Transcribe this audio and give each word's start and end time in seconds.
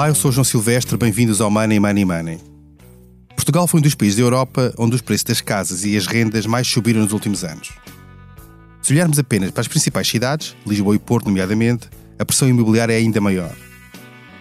Olá, 0.00 0.08
eu 0.08 0.14
sou 0.14 0.32
João 0.32 0.44
Silvestre, 0.44 0.96
bem-vindos 0.96 1.42
ao 1.42 1.50
Money 1.50 1.78
Money 1.78 2.06
Money. 2.06 2.38
Portugal 3.36 3.66
foi 3.66 3.80
um 3.80 3.82
dos 3.82 3.94
países 3.94 4.16
da 4.16 4.22
Europa 4.22 4.72
onde 4.78 4.94
os 4.94 5.02
preços 5.02 5.24
das 5.24 5.42
casas 5.42 5.84
e 5.84 5.94
as 5.94 6.06
rendas 6.06 6.46
mais 6.46 6.66
subiram 6.66 7.02
nos 7.02 7.12
últimos 7.12 7.44
anos. 7.44 7.70
Se 8.80 8.94
olharmos 8.94 9.18
apenas 9.18 9.50
para 9.50 9.60
as 9.60 9.68
principais 9.68 10.08
cidades, 10.08 10.56
Lisboa 10.66 10.96
e 10.96 10.98
Porto, 10.98 11.26
nomeadamente, 11.26 11.90
a 12.18 12.24
pressão 12.24 12.48
imobiliária 12.48 12.94
é 12.94 12.96
ainda 12.96 13.20
maior. 13.20 13.54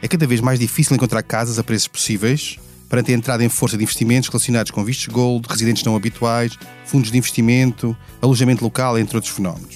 É 0.02 0.07
cada 0.07 0.25
vez 0.25 0.39
mais 0.39 0.60
difícil 0.60 0.96
encontrar 0.96 1.24
casas 1.24 1.60
a 1.60 1.64
preços 1.64 1.89
possíveis 1.89 2.57
perante 2.88 3.12
a 3.12 3.16
entrada 3.16 3.44
em 3.44 3.50
força 3.50 3.76
de 3.76 3.84
investimentos 3.84 4.30
relacionados 4.30 4.71
com 4.71 4.82
vistos 4.86 5.07
gold, 5.07 5.46
residentes 5.50 5.84
não 5.84 5.93
habituais, 5.93 6.57
fundos 6.86 7.12
de 7.12 7.18
investimento, 7.18 7.93
alojamento 8.21 8.64
local, 8.64 8.98
entre 8.98 9.18
outros 9.18 9.34
fenómenos. 9.34 9.76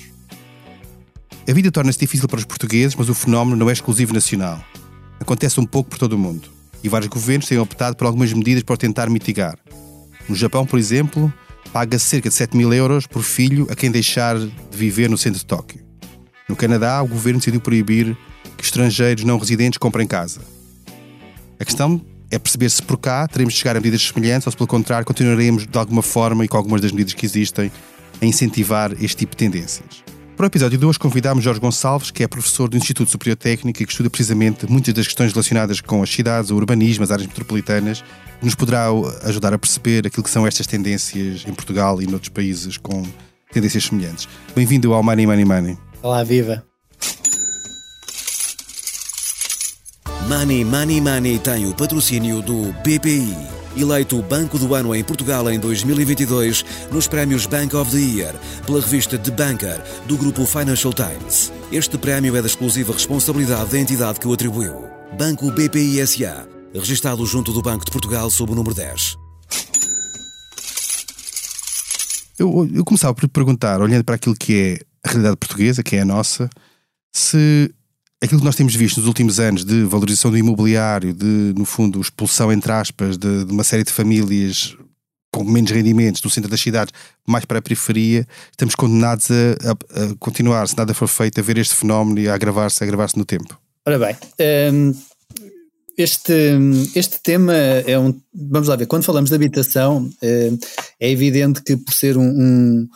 A 1.45 1.51
vida 1.51 1.69
torna-se 1.69 1.99
difícil 1.99 2.29
para 2.29 2.39
os 2.39 2.45
portugueses, 2.45 2.95
mas 2.95 3.09
o 3.09 3.13
fenómeno 3.13 3.57
não 3.57 3.69
é 3.69 3.73
exclusivo 3.73 4.13
nacional 4.13 4.63
acontece 5.23 5.59
um 5.59 5.65
pouco 5.65 5.89
por 5.89 5.97
todo 5.97 6.13
o 6.13 6.17
mundo 6.17 6.49
e 6.83 6.89
vários 6.89 7.09
governos 7.09 7.47
têm 7.47 7.57
optado 7.57 7.95
por 7.95 8.05
algumas 8.05 8.31
medidas 8.31 8.61
para 8.61 8.77
tentar 8.77 9.09
mitigar. 9.09 9.57
No 10.29 10.35
Japão, 10.35 10.65
por 10.65 10.77
exemplo, 10.77 11.33
paga 11.71 11.97
cerca 11.97 12.29
de 12.29 12.35
7 12.35 12.55
mil 12.55 12.71
euros 12.73 13.07
por 13.07 13.23
filho 13.23 13.67
a 13.71 13.75
quem 13.75 13.89
deixar 13.89 14.37
de 14.37 14.51
viver 14.71 15.09
no 15.09 15.17
centro 15.17 15.39
de 15.39 15.45
Tóquio. 15.45 15.81
No 16.47 16.55
Canadá, 16.55 17.01
o 17.01 17.07
governo 17.07 17.39
decidiu 17.39 17.61
proibir 17.61 18.15
que 18.57 18.63
estrangeiros 18.63 19.23
não 19.23 19.37
residentes 19.37 19.77
comprem 19.77 20.05
casa. 20.05 20.41
A 21.59 21.65
questão 21.65 22.01
é 22.29 22.37
perceber 22.37 22.69
se 22.69 22.81
por 22.81 22.97
cá 22.97 23.27
teremos 23.27 23.53
de 23.53 23.59
chegar 23.59 23.77
a 23.77 23.79
medidas 23.79 24.01
semelhantes 24.01 24.45
ou 24.45 24.51
se, 24.51 24.57
pelo 24.57 24.67
contrário, 24.67 25.05
continuaremos 25.05 25.65
de 25.65 25.77
alguma 25.77 26.01
forma 26.01 26.43
e 26.43 26.47
com 26.47 26.57
algumas 26.57 26.81
das 26.81 26.91
medidas 26.91 27.13
que 27.13 27.25
existem 27.25 27.71
a 28.21 28.25
incentivar 28.25 28.91
este 28.99 29.17
tipo 29.17 29.31
de 29.31 29.37
tendências. 29.37 30.03
Para 30.35 30.45
o 30.45 30.47
episódio 30.47 30.79
de 30.79 30.85
hoje 30.85 30.97
convidámos 30.97 31.43
Jorge 31.43 31.59
Gonçalves, 31.59 32.09
que 32.09 32.23
é 32.23 32.27
professor 32.27 32.67
do 32.67 32.75
Instituto 32.75 33.11
Superior 33.11 33.37
Técnico 33.37 33.83
e 33.83 33.85
que 33.85 33.91
estuda 33.91 34.09
precisamente 34.09 34.69
muitas 34.69 34.91
das 34.93 35.05
questões 35.05 35.31
relacionadas 35.31 35.79
com 35.79 36.01
as 36.01 36.09
cidades, 36.09 36.49
o 36.49 36.55
urbanismo, 36.55 37.03
as 37.03 37.11
áreas 37.11 37.27
metropolitanas, 37.27 38.01
que 38.39 38.45
nos 38.45 38.55
poderá 38.55 38.87
ajudar 39.23 39.53
a 39.53 39.59
perceber 39.59 40.07
aquilo 40.07 40.23
que 40.23 40.29
são 40.31 40.47
estas 40.47 40.65
tendências 40.65 41.45
em 41.47 41.53
Portugal 41.53 42.01
e 42.01 42.07
noutros 42.07 42.29
países 42.29 42.77
com 42.77 43.03
tendências 43.51 43.83
semelhantes. 43.83 44.27
Bem-vindo 44.55 44.91
ao 44.93 45.03
Money 45.03 45.27
Money 45.27 45.45
Money. 45.45 45.77
Olá, 46.01 46.23
viva! 46.23 46.65
Money 50.27 50.65
Money 50.65 50.99
Money 50.99 51.37
tem 51.39 51.67
o 51.67 51.75
patrocínio 51.75 52.41
do 52.41 52.73
BPI 52.81 53.62
eleito 53.75 54.21
Banco 54.21 54.57
do 54.57 54.73
Ano 54.73 54.93
em 54.93 55.03
Portugal 55.03 55.49
em 55.49 55.59
2022 55.59 56.65
nos 56.91 57.07
prémios 57.07 57.45
Bank 57.45 57.75
of 57.75 57.91
the 57.91 57.97
Year 57.97 58.35
pela 58.65 58.81
revista 58.81 59.17
The 59.17 59.31
Banker 59.31 59.81
do 60.07 60.17
grupo 60.17 60.45
Financial 60.45 60.93
Times. 60.93 61.51
Este 61.71 61.97
prémio 61.97 62.35
é 62.35 62.41
da 62.41 62.47
exclusiva 62.47 62.93
responsabilidade 62.93 63.71
da 63.71 63.79
entidade 63.79 64.19
que 64.19 64.27
o 64.27 64.33
atribuiu. 64.33 64.85
Banco 65.17 65.51
BPI 65.51 66.05
SA, 66.07 66.47
registado 66.73 67.25
junto 67.25 67.51
do 67.51 67.61
Banco 67.61 67.85
de 67.85 67.91
Portugal 67.91 68.29
sob 68.29 68.51
o 68.51 68.55
número 68.55 68.75
10. 68.75 69.17
Eu, 72.37 72.67
eu 72.73 72.83
começava 72.83 73.13
por 73.13 73.27
perguntar, 73.29 73.79
olhando 73.81 74.03
para 74.03 74.15
aquilo 74.15 74.35
que 74.35 74.55
é 74.55 74.79
a 75.03 75.09
realidade 75.09 75.37
portuguesa, 75.37 75.83
que 75.83 75.95
é 75.95 76.01
a 76.01 76.05
nossa, 76.05 76.49
se 77.11 77.73
aquilo 78.23 78.39
que 78.39 78.45
nós 78.45 78.55
temos 78.55 78.73
visto 78.73 78.97
nos 78.97 79.07
últimos 79.07 79.39
anos 79.39 79.65
de 79.65 79.83
valorização 79.83 80.31
do 80.31 80.37
imobiliário, 80.37 81.13
de, 81.13 81.53
no 81.57 81.65
fundo, 81.65 81.99
expulsão, 81.99 82.51
entre 82.51 82.71
aspas, 82.71 83.17
de, 83.17 83.43
de 83.43 83.51
uma 83.51 83.63
série 83.63 83.83
de 83.83 83.91
famílias 83.91 84.77
com 85.31 85.43
menos 85.43 85.71
rendimentos 85.71 86.21
do 86.21 86.29
centro 86.29 86.49
das 86.49 86.61
cidades, 86.61 86.93
mais 87.27 87.43
para 87.43 87.57
a 87.57 87.61
periferia, 87.61 88.25
estamos 88.51 88.75
condenados 88.75 89.29
a, 89.31 89.71
a, 89.71 90.03
a, 90.03 90.15
continuar, 90.19 90.67
se 90.67 90.77
nada 90.77 90.93
for 90.93 91.07
feito, 91.07 91.39
a 91.39 91.43
ver 91.43 91.57
este 91.57 91.73
fenómeno 91.73 92.19
e 92.19 92.29
a 92.29 92.35
agravar-se, 92.35 92.83
a 92.83 92.85
agravar-se 92.85 93.17
no 93.17 93.25
tempo. 93.25 93.59
Ora 93.85 93.97
bem, 93.97 94.15
um, 94.71 94.93
este, 95.97 96.33
este 96.95 97.19
tema 97.21 97.53
é 97.53 97.97
um. 97.97 98.17
Vamos 98.33 98.67
lá 98.67 98.75
ver, 98.75 98.85
quando 98.85 99.03
falamos 99.03 99.31
de 99.31 99.35
habitação, 99.35 100.09
hum, 100.21 100.57
é 100.99 101.09
evidente 101.09 101.61
que 101.63 101.75
por 101.75 101.93
ser 101.93 102.15
um, 102.15 102.23
um 102.23 102.89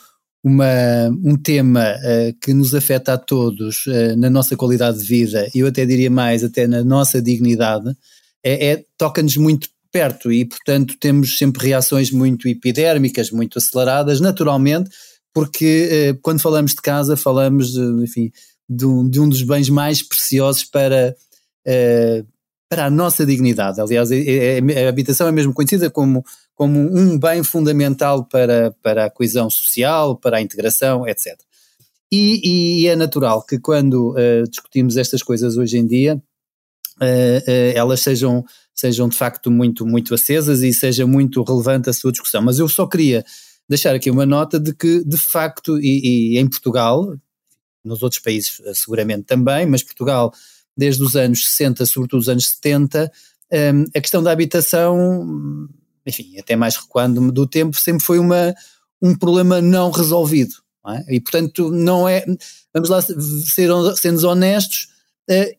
uma, 0.44 1.10
um 1.24 1.36
tema 1.36 1.96
uh, 1.96 2.38
que 2.42 2.54
nos 2.54 2.74
afeta 2.74 3.14
a 3.14 3.18
todos 3.18 3.86
uh, 3.88 4.16
na 4.18 4.30
nossa 4.30 4.56
qualidade 4.56 5.00
de 5.00 5.06
vida, 5.06 5.50
e 5.54 5.60
eu 5.60 5.68
até 5.68 5.86
diria 5.86 6.10
mais, 6.10 6.44
até 6.44 6.68
na 6.68 6.84
nossa 6.84 7.22
dignidade, 7.22 7.96
é, 8.44 8.68
é 8.72 8.84
toca-nos 8.98 9.36
muito 9.38 9.70
perto 9.92 10.32
e, 10.32 10.46
portanto, 10.46 10.96
temos 11.00 11.38
sempre 11.38 11.68
reações 11.68 12.12
muito 12.12 12.48
epidérmicas, 12.48 13.32
muito 13.32 13.58
aceleradas, 13.58 14.22
naturalmente, 14.22 14.90
porque 15.34 16.14
uh, 16.14 16.20
quando 16.22 16.40
falamos 16.40 16.72
de 16.72 16.82
casa, 16.82 17.18
falamos, 17.18 17.76
enfim, 17.76 18.32
de 18.70 18.86
um, 18.86 19.10
de 19.10 19.20
um, 19.20 19.30
dos 19.30 19.42
bens 19.42 19.70
mais 19.70 20.02
preciosos 20.02 20.64
para, 20.64 21.16
para 22.70 22.86
a 22.86 22.90
nossa 22.90 23.26
dignidade. 23.26 23.80
Aliás, 23.80 24.12
é, 24.12 24.60
é, 24.60 24.86
a 24.86 24.90
habitação 24.90 25.28
é 25.28 25.32
mesmo 25.32 25.54
conhecida 25.54 25.90
como 25.90 26.24
como 26.58 26.80
um 26.80 27.20
bem 27.20 27.44
fundamental 27.44 28.26
para, 28.26 28.76
para 28.82 29.06
a 29.06 29.10
coesão 29.12 29.48
social, 29.48 30.18
para 30.18 30.38
a 30.38 30.42
integração, 30.42 31.08
etc. 31.08 31.40
E, 32.12 32.82
e 32.82 32.88
é 32.88 32.96
natural 32.96 33.46
que 33.46 33.60
quando 33.60 34.12
uh, 34.14 34.50
discutimos 34.50 34.98
estas 34.98 35.22
coisas 35.22 35.56
hoje 35.56 35.78
em 35.78 35.86
dia, 35.86 36.16
uh, 37.00 37.00
uh, 37.00 37.72
elas 37.76 38.02
sejam, 38.02 38.44
sejam 38.74 39.08
de 39.08 39.16
facto 39.16 39.52
muito, 39.52 39.86
muito 39.86 40.16
acesas 40.16 40.64
e 40.64 40.74
seja 40.74 41.06
muito 41.06 41.44
relevante 41.44 41.92
a 41.92 41.94
sua 41.94 42.12
discussão. 42.12 42.42
Mas 42.42 42.58
eu 42.58 42.68
só 42.68 42.88
queria 42.88 43.24
deixar 43.70 43.94
aqui 43.94 44.10
uma 44.10 44.26
nota 44.26 44.60
de 44.60 44.74
que, 44.74 45.04
de 45.06 45.18
facto, 45.18 45.78
e, 45.80 46.34
e 46.34 46.38
em 46.40 46.50
Portugal, 46.50 47.16
nos 47.86 48.02
outros 48.02 48.20
países 48.20 48.60
seguramente 48.74 49.26
também, 49.26 49.68
mas 49.68 49.84
Portugal, 49.84 50.34
desde 50.78 51.04
os 51.04 51.16
anos 51.16 51.48
60, 51.48 51.86
sobretudo 51.86 52.20
os 52.22 52.30
anos 52.30 52.48
70, 52.50 53.12
um, 53.52 53.86
a 53.96 54.02
questão 54.02 54.22
da 54.22 54.32
habitação 54.32 55.68
enfim, 56.08 56.38
até 56.40 56.56
mais 56.56 56.78
recuando 56.78 57.32
do 57.32 57.46
tempo, 57.46 57.78
sempre 57.78 58.04
foi 58.04 58.18
uma, 58.18 58.56
um 59.02 59.14
problema 59.14 59.62
não 59.62 59.92
resolvido. 59.92 60.56
Não 60.84 60.94
é? 60.94 61.06
E, 61.10 61.20
portanto, 61.20 61.70
não 61.70 62.08
é. 62.08 62.26
Vamos 62.74 62.90
lá 62.90 63.02
ser, 63.02 63.70
sendo 63.98 64.28
honestos, 64.28 64.88
uh, 65.30 65.58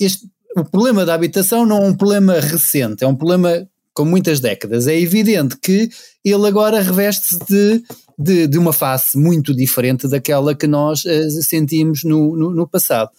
este, 0.00 0.26
o 0.56 0.64
problema 0.64 1.04
da 1.04 1.14
habitação 1.14 1.66
não 1.66 1.84
é 1.84 1.88
um 1.88 1.94
problema 1.94 2.40
recente, 2.40 3.04
é 3.04 3.06
um 3.06 3.14
problema 3.14 3.68
com 3.92 4.06
muitas 4.06 4.40
décadas. 4.40 4.86
É 4.86 4.98
evidente 4.98 5.58
que 5.58 5.90
ele 6.24 6.46
agora 6.46 6.80
reveste-se 6.80 7.38
de, 7.46 7.82
de, 8.18 8.46
de, 8.46 8.58
uma 8.58 8.72
face 8.72 9.18
muito 9.18 9.54
diferente 9.54 10.08
daquela 10.08 10.54
que 10.54 10.66
nós 10.66 11.04
uh, 11.04 11.42
sentimos 11.42 12.04
no, 12.04 12.34
no, 12.34 12.50
no 12.50 12.66
passado. 12.66 13.10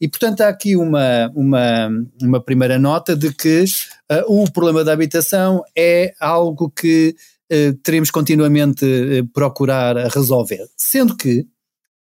E, 0.00 0.08
portanto, 0.08 0.40
há 0.42 0.48
aqui 0.48 0.76
uma, 0.76 1.30
uma, 1.34 1.88
uma 2.22 2.40
primeira 2.40 2.78
nota 2.78 3.16
de 3.16 3.32
que 3.32 3.64
uh, 4.10 4.42
o 4.42 4.50
problema 4.50 4.84
da 4.84 4.92
habitação 4.92 5.62
é 5.76 6.12
algo 6.20 6.70
que 6.70 7.14
uh, 7.52 7.74
teremos 7.82 8.10
continuamente 8.10 8.84
uh, 8.84 9.26
procurar 9.32 9.96
resolver. 10.08 10.66
Sendo 10.76 11.16
que, 11.16 11.46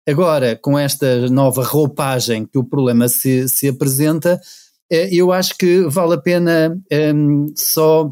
agora, 0.07 0.55
com 0.55 0.77
esta 0.77 1.27
nova 1.29 1.63
roupagem 1.63 2.45
que 2.45 2.57
o 2.57 2.63
problema 2.63 3.07
se, 3.07 3.47
se 3.49 3.67
apresenta, 3.67 4.39
eu 4.89 5.33
acho 5.33 5.57
que 5.57 5.81
vale 5.81 6.13
a 6.13 6.17
pena 6.17 6.77
um, 7.13 7.47
só, 7.57 8.09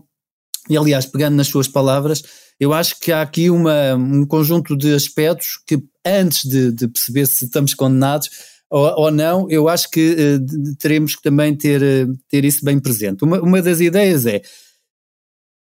e 0.70 0.76
aliás, 0.76 1.06
pegando 1.06 1.38
nas 1.38 1.48
suas 1.48 1.70
palavras, 1.70 2.22
eu 2.60 2.74
acho 2.74 3.00
que 3.00 3.12
há 3.12 3.22
aqui 3.22 3.50
uma, 3.50 3.96
um 3.96 4.26
conjunto 4.26 4.76
de 4.78 4.94
aspectos 4.94 5.60
que, 5.66 5.82
antes 6.06 6.44
de, 6.50 6.72
de 6.72 6.88
perceber 6.88 7.26
se 7.28 7.46
estamos 7.46 7.74
condenados, 7.74 8.30
ou, 8.70 9.04
ou 9.04 9.12
não, 9.12 9.50
eu 9.50 9.70
acho 9.70 9.90
que 9.90 10.16
uh, 10.16 10.76
teremos 10.80 11.16
que 11.16 11.22
também 11.22 11.56
ter, 11.56 11.82
uh, 11.82 12.18
ter 12.30 12.44
isso 12.44 12.64
bem 12.66 12.80
presente. 12.80 13.24
Uma, 13.24 13.40
uma 13.40 13.62
das 13.62 13.80
ideias 13.80 14.26
é 14.26 14.42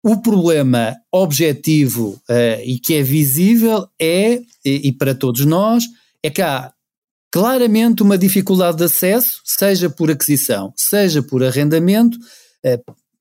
o 0.06 0.22
problema 0.22 0.96
objetivo 1.12 2.22
uh, 2.30 2.62
e 2.64 2.80
que 2.80 2.96
é 2.96 3.04
visível 3.04 3.88
é, 4.00 4.42
e, 4.64 4.88
e, 4.90 4.92
para 4.92 5.16
todos 5.16 5.46
nós, 5.46 5.86
é 6.22 6.30
que 6.30 6.42
há 6.42 6.72
claramente 7.32 8.04
uma 8.04 8.18
dificuldade 8.18 8.78
de 8.78 8.84
acesso, 8.84 9.42
seja 9.44 9.90
por 9.90 10.12
aquisição, 10.12 10.72
seja 10.78 11.24
por 11.24 11.44
arrendamento, 11.44 12.16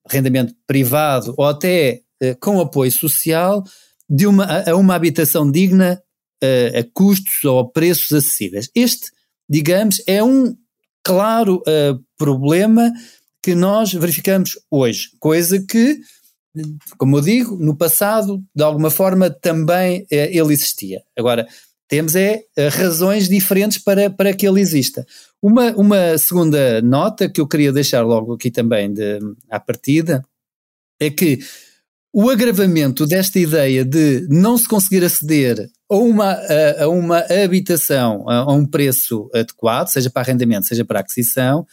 arrendamento 0.07 0.55
privado 0.67 1.35
ou 1.39 1.47
até 1.47 2.03
com 2.39 2.61
apoio 2.61 2.93
social, 2.93 3.65
de 4.09 4.27
uma, 4.27 4.45
a 4.69 4.77
uma 4.77 4.95
habitação 4.95 5.51
digna 5.51 6.01
a 6.43 6.85
custos 6.93 7.43
ou 7.45 7.61
a 7.61 7.69
preços 7.73 8.13
acessíveis. 8.13 8.69
Este 8.75 9.11
digamos, 9.53 10.03
é 10.07 10.25
um 10.25 10.57
claro 11.05 11.57
uh, 11.57 12.03
problema 12.17 12.91
que 13.43 13.55
nós 13.55 13.93
verificamos 13.93 14.59
hoje, 14.71 15.11
coisa 15.21 15.63
que, 15.63 16.01
como 16.97 17.19
eu 17.19 17.21
digo, 17.21 17.57
no 17.59 17.77
passado, 17.77 18.43
de 18.57 18.63
alguma 18.63 18.89
forma, 18.91 19.29
também 19.29 20.05
uh, 20.05 20.07
ele 20.11 20.55
existia. 20.55 21.03
Agora, 21.15 21.47
temos 21.87 22.17
é 22.17 22.45
uh, 22.57 22.71
razões 22.71 23.29
diferentes 23.29 23.77
para, 23.77 24.09
para 24.09 24.33
que 24.33 24.49
ele 24.49 24.59
exista. 24.59 25.05
Uma, 25.43 25.73
uma 25.73 26.17
segunda 26.17 26.81
nota 26.81 27.29
que 27.29 27.39
eu 27.39 27.47
queria 27.47 27.73
deixar 27.73 28.01
logo 28.07 28.33
aqui 28.33 28.51
também 28.51 28.91
de, 28.91 29.19
à 29.51 29.61
partida 29.61 30.25
é 30.99 31.11
que 31.11 31.41
o 32.11 32.31
agravamento 32.31 33.07
desta 33.07 33.39
ideia 33.39 33.85
de 33.85 34.27
não 34.31 34.57
se 34.57 34.67
conseguir 34.67 35.05
aceder 35.05 35.69
a 35.93 35.97
uma, 35.97 36.39
a, 36.79 36.89
uma 36.89 37.19
habitação 37.45 38.29
a, 38.29 38.53
um 38.53 38.67
preço 38.67 39.31
adequado, 39.35 39.89
seja 39.89 40.11
para 40.11 40.23
arrendamento, 40.23 40.67
seja 40.67 40.85
para 40.85 41.01
aquisição, 41.01 41.67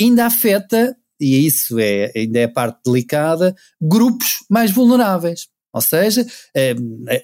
ainda 0.00 0.26
afeta 0.26 0.96
e 1.20 1.44
isso 1.44 1.78
é, 1.78 2.12
ainda 2.14 2.38
é 2.38 2.44
a 2.44 2.48
parte 2.48 2.78
delicada, 2.84 3.54
grupos 3.80 4.44
mais 4.48 4.70
vulneráveis. 4.70 5.48
Ou 5.72 5.80
seja, 5.80 6.24
eh, 6.54 6.74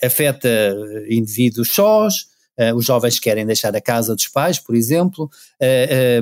afeta 0.02 0.74
indivíduos 1.08 1.70
sós, 1.70 2.34
Uh, 2.56 2.72
os 2.76 2.84
jovens 2.84 3.18
querem 3.18 3.44
deixar 3.44 3.74
a 3.74 3.80
casa 3.80 4.14
dos 4.14 4.28
pais, 4.28 4.60
por 4.60 4.76
exemplo, 4.76 5.28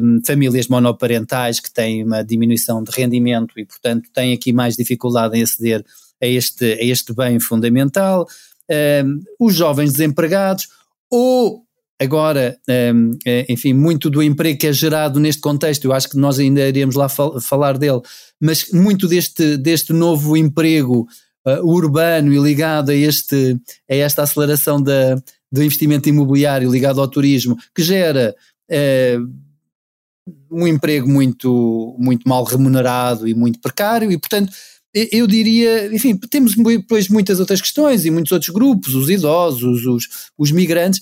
um, 0.01 0.19
famílias 0.25 0.67
monoparentais 0.67 1.61
que 1.61 1.71
têm 1.71 2.03
uma 2.03 2.25
diminuição 2.25 2.83
de 2.83 2.91
rendimento 2.91 3.53
e, 3.59 3.67
portanto, 3.67 4.09
têm 4.15 4.33
aqui 4.33 4.51
mais 4.51 4.75
dificuldade 4.75 5.37
em 5.37 5.43
aceder 5.43 5.85
a 6.23 6.27
este, 6.27 6.65
a 6.65 6.83
este 6.83 7.13
bem 7.13 7.39
fundamental, 7.39 8.27
uh, 8.71 9.21
os 9.39 9.55
jovens 9.55 9.93
desempregados, 9.93 10.69
ou 11.11 11.63
agora, 12.01 12.57
um, 12.95 13.11
enfim, 13.49 13.73
muito 13.73 14.11
do 14.11 14.23
emprego 14.23 14.59
que 14.59 14.67
é 14.67 14.73
gerado 14.73 15.21
neste 15.21 15.41
contexto, 15.41 15.85
eu 15.85 15.93
acho 15.93 16.09
que 16.09 16.17
nós 16.17 16.39
ainda 16.39 16.67
iremos 16.67 16.97
lá 16.97 17.09
fal 17.09 17.41
falar 17.41 17.79
dele, 17.79 18.01
mas 18.41 18.73
muito 18.73 19.07
deste, 19.07 19.57
deste 19.57 19.93
novo 19.93 20.37
emprego 20.37 21.07
urbano 21.63 22.33
e 22.33 22.39
ligado 22.39 22.91
a, 22.91 22.95
este, 22.95 23.57
a 23.89 23.95
esta 23.95 24.23
aceleração 24.23 24.83
da 24.83 25.17
do 25.53 25.63
investimento 25.63 26.09
imobiliário 26.09 26.71
ligado 26.71 26.99
ao 26.99 27.07
turismo, 27.07 27.59
que 27.75 27.83
gera 27.83 28.35
eh, 28.71 29.19
um 30.51 30.67
emprego 30.67 31.07
muito, 31.07 31.95
muito 31.99 32.27
mal 32.27 32.43
remunerado 32.43 33.29
e 33.29 33.35
muito 33.35 33.61
precário, 33.61 34.11
e 34.11 34.17
portanto 34.17 34.51
eu 34.95 35.27
diria, 35.27 35.95
enfim, 35.95 36.17
temos 36.17 36.55
depois 36.55 37.09
muitas 37.09 37.41
outras 37.41 37.61
questões 37.61 38.05
e 38.05 38.11
muitos 38.11 38.33
outros 38.33 38.51
grupos, 38.51 38.95
os 38.95 39.09
idosos, 39.09 39.87
os, 39.87 40.09
os 40.37 40.51
migrantes, 40.51 41.01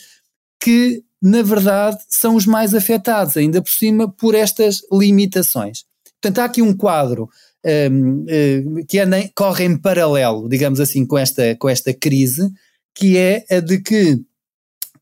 que 0.63 1.03
na 1.21 1.43
verdade 1.43 1.99
são 2.09 2.37
os 2.37 2.47
mais 2.47 2.75
afetados, 2.75 3.37
ainda 3.37 3.61
por 3.61 3.71
cima, 3.71 4.09
por 4.09 4.35
estas 4.35 4.81
limitações. 4.93 5.85
Portanto, 6.21 6.39
há 6.39 6.45
aqui 6.45 6.63
um 6.63 6.77
quadro 6.77 7.29
um, 7.65 8.25
um, 8.29 8.85
que 8.87 8.99
anda, 8.99 9.29
corre 9.35 9.65
em 9.65 9.77
paralelo, 9.77 10.49
digamos 10.49 10.81
assim, 10.81 11.05
com 11.05 11.19
esta, 11.19 11.57
com 11.57 11.69
esta 11.69 11.93
crise, 11.93 12.51
que 12.95 13.17
é 13.17 13.45
a 13.51 13.61
de 13.61 13.81
que 13.81 14.21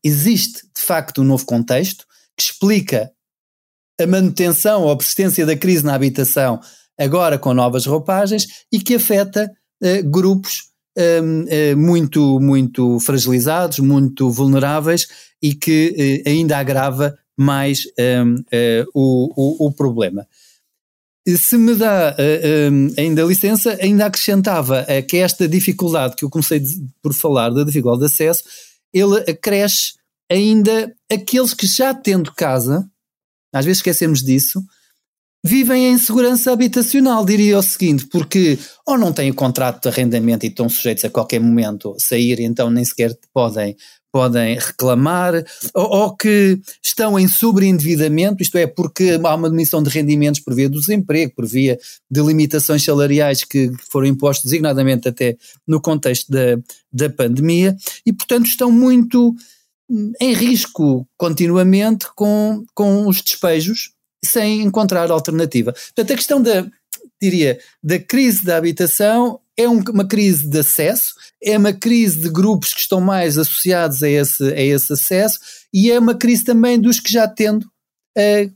existe 0.03 0.63
de 0.75 0.81
facto 0.81 1.21
um 1.21 1.25
novo 1.25 1.45
contexto 1.45 2.05
que 2.35 2.43
explica 2.43 3.11
a 3.99 4.07
manutenção 4.07 4.89
a 4.89 4.95
persistência 4.95 5.45
da 5.45 5.57
crise 5.57 5.83
na 5.83 5.93
habitação 5.93 6.59
agora 6.99 7.39
com 7.39 7.53
novas 7.53 7.85
roupagens 7.85 8.45
e 8.71 8.79
que 8.79 8.95
afeta 8.95 9.49
uh, 9.81 10.09
grupos 10.09 10.69
uh, 10.97 11.45
eh, 11.47 11.75
muito, 11.75 12.39
muito 12.41 12.99
fragilizados, 12.99 13.79
muito 13.79 14.29
vulneráveis 14.29 15.07
e 15.41 15.55
que 15.55 16.23
uh, 16.25 16.29
ainda 16.29 16.57
agrava 16.57 17.17
mais 17.37 17.83
um, 17.97 18.35
o, 18.93 19.63
o, 19.63 19.67
o, 19.67 19.71
problema. 19.71 20.27
Se 21.25 21.57
me 21.57 21.73
dá 21.73 22.13
um, 22.69 22.93
ainda 22.97 23.23
licença, 23.23 23.77
ainda 23.79 24.07
acrescentava 24.07 24.85
que 25.07 25.15
esta 25.15 25.47
dificuldade 25.47 26.17
que 26.17 26.25
eu 26.25 26.29
comecei 26.29 26.61
por 27.01 27.13
falar, 27.13 27.49
da 27.51 27.63
dificuldade 27.63 28.01
de 28.01 28.07
acesso, 28.07 28.43
ele 28.93 29.19
acresce 29.19 29.93
ainda 30.29 30.93
aqueles 31.09 31.53
que 31.53 31.65
já 31.65 31.93
tendo 31.93 32.33
casa, 32.33 32.85
às 33.53 33.63
vezes 33.63 33.77
esquecemos 33.77 34.21
disso, 34.21 34.61
vivem 35.43 35.87
em 35.87 35.97
segurança 35.97 36.51
habitacional, 36.51 37.25
diria 37.25 37.57
o 37.57 37.63
seguinte, 37.63 38.05
porque 38.07 38.57
ou 38.85 38.97
não 38.97 39.13
têm 39.13 39.31
o 39.31 39.35
contrato 39.35 39.83
de 39.83 39.89
arrendamento 39.89 40.45
e 40.45 40.49
estão 40.49 40.67
sujeitos 40.67 41.05
a 41.05 41.09
qualquer 41.09 41.39
momento 41.39 41.95
sair, 41.97 42.41
então 42.41 42.69
nem 42.69 42.83
sequer 42.83 43.17
podem, 43.33 43.75
podem 44.11 44.55
reclamar, 44.55 45.33
ou, 45.73 45.85
ou 45.85 46.15
que 46.15 46.59
estão 46.83 47.17
em 47.17 47.27
sobreendividamento, 47.27 48.43
isto 48.43 48.57
é, 48.57 48.67
porque 48.67 49.17
há 49.23 49.35
uma 49.35 49.49
demissão 49.49 49.81
de 49.81 49.89
rendimentos 49.89 50.41
por 50.41 50.53
via 50.53 50.69
do 50.69 50.79
desemprego, 50.79 51.33
por 51.35 51.47
via 51.47 51.79
de 52.11 52.21
limitações 52.21 52.83
salariais 52.83 53.43
que 53.43 53.71
foram 53.89 54.07
impostas 54.07 54.45
designadamente 54.45 55.07
até 55.07 55.37
no 55.65 55.79
contexto 55.79 56.29
da, 56.29 56.57
da 56.91 57.09
pandemia, 57.09 57.77
e 58.05 58.11
portanto 58.11 58.47
estão 58.47 58.71
muito 58.71 59.33
em 60.21 60.33
risco 60.33 61.07
continuamente 61.17 62.07
com, 62.13 62.63
com 62.75 63.07
os 63.07 63.21
despejos 63.21 63.91
sem 64.23 64.61
encontrar 64.61 65.11
alternativa. 65.11 65.73
Portanto, 65.73 66.13
a 66.13 66.15
questão 66.15 66.41
da, 66.41 66.65
diria, 67.21 67.59
da 67.83 67.99
crise 67.99 68.43
da 68.43 68.57
habitação 68.57 69.39
é 69.57 69.67
um, 69.67 69.81
uma 69.89 70.07
crise 70.07 70.47
de 70.47 70.59
acesso, 70.59 71.13
é 71.43 71.57
uma 71.57 71.73
crise 71.73 72.21
de 72.21 72.29
grupos 72.29 72.73
que 72.73 72.79
estão 72.79 73.01
mais 73.01 73.37
associados 73.37 74.01
a 74.01 74.09
esse, 74.09 74.43
a 74.53 74.61
esse 74.61 74.93
acesso 74.93 75.39
e 75.73 75.91
é 75.91 75.99
uma 75.99 76.15
crise 76.15 76.45
também 76.45 76.79
dos 76.79 76.99
que 76.99 77.11
já 77.11 77.27
tendo 77.27 77.63
uh, 77.63 78.53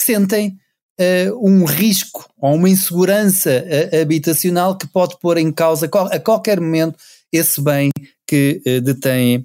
sentem 0.00 0.56
uh, 0.98 1.46
um 1.46 1.64
risco 1.66 2.30
ou 2.38 2.54
uma 2.54 2.70
insegurança 2.70 3.50
uh, 3.50 4.00
habitacional 4.00 4.78
que 4.78 4.86
pode 4.86 5.18
pôr 5.20 5.36
em 5.36 5.52
causa 5.52 5.86
a 5.86 6.18
qualquer 6.18 6.60
momento 6.60 6.98
esse 7.30 7.60
bem 7.60 7.90
que 8.26 8.62
detêm 8.82 9.44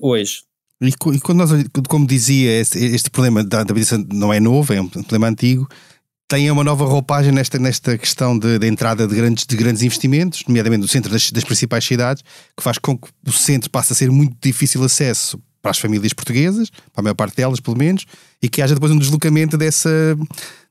hoje. 0.00 0.42
E, 0.80 0.92
quando 1.20 1.38
nós, 1.38 1.50
como 1.88 2.06
dizia, 2.06 2.60
este, 2.60 2.78
este 2.78 3.10
problema 3.10 3.42
da, 3.44 3.62
da 3.62 3.72
habitação 3.72 4.04
não 4.12 4.32
é 4.32 4.40
novo, 4.40 4.72
é 4.72 4.80
um 4.80 4.88
problema 4.88 5.28
antigo, 5.28 5.68
tem 6.28 6.50
uma 6.50 6.64
nova 6.64 6.84
roupagem 6.84 7.32
nesta, 7.32 7.58
nesta 7.58 7.96
questão 7.98 8.38
de 8.38 8.66
entrada 8.66 9.06
de 9.06 9.14
grandes, 9.14 9.46
de 9.46 9.56
grandes 9.56 9.82
investimentos, 9.82 10.42
nomeadamente 10.48 10.82
do 10.82 10.88
centro 10.88 11.10
das, 11.10 11.30
das, 11.30 11.44
principais 11.44 11.84
cidades, 11.84 12.24
que 12.56 12.62
faz 12.62 12.78
com 12.78 12.96
que 12.96 13.08
o 13.26 13.32
centro 13.32 13.70
passe 13.70 13.92
a 13.92 13.96
ser 13.96 14.10
muito 14.10 14.36
difícil 14.42 14.82
acesso 14.82 15.38
para 15.60 15.70
as 15.70 15.78
famílias 15.78 16.12
portuguesas, 16.12 16.70
para 16.70 17.00
a 17.00 17.02
maior 17.02 17.14
parte 17.14 17.36
delas, 17.36 17.60
pelo 17.60 17.76
menos, 17.76 18.04
e 18.42 18.48
que 18.48 18.60
haja 18.62 18.74
depois 18.74 18.92
um 18.92 18.98
deslocamento 18.98 19.56
dessa, 19.56 19.90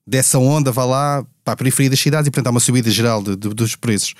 dessa 0.06 0.38
onda, 0.38 0.72
vá 0.72 0.86
lá, 0.86 1.26
para 1.44 1.54
a 1.54 1.58
periferia 1.58 1.90
das 1.90 2.00
cidades, 2.00 2.28
e 2.28 2.32
portanto 2.32 2.48
há 2.48 2.52
uma 2.52 2.60
subida 2.60 2.90
geral 2.90 3.22
de, 3.24 3.36
de, 3.36 3.50
dos 3.50 3.76
preços. 3.76 4.14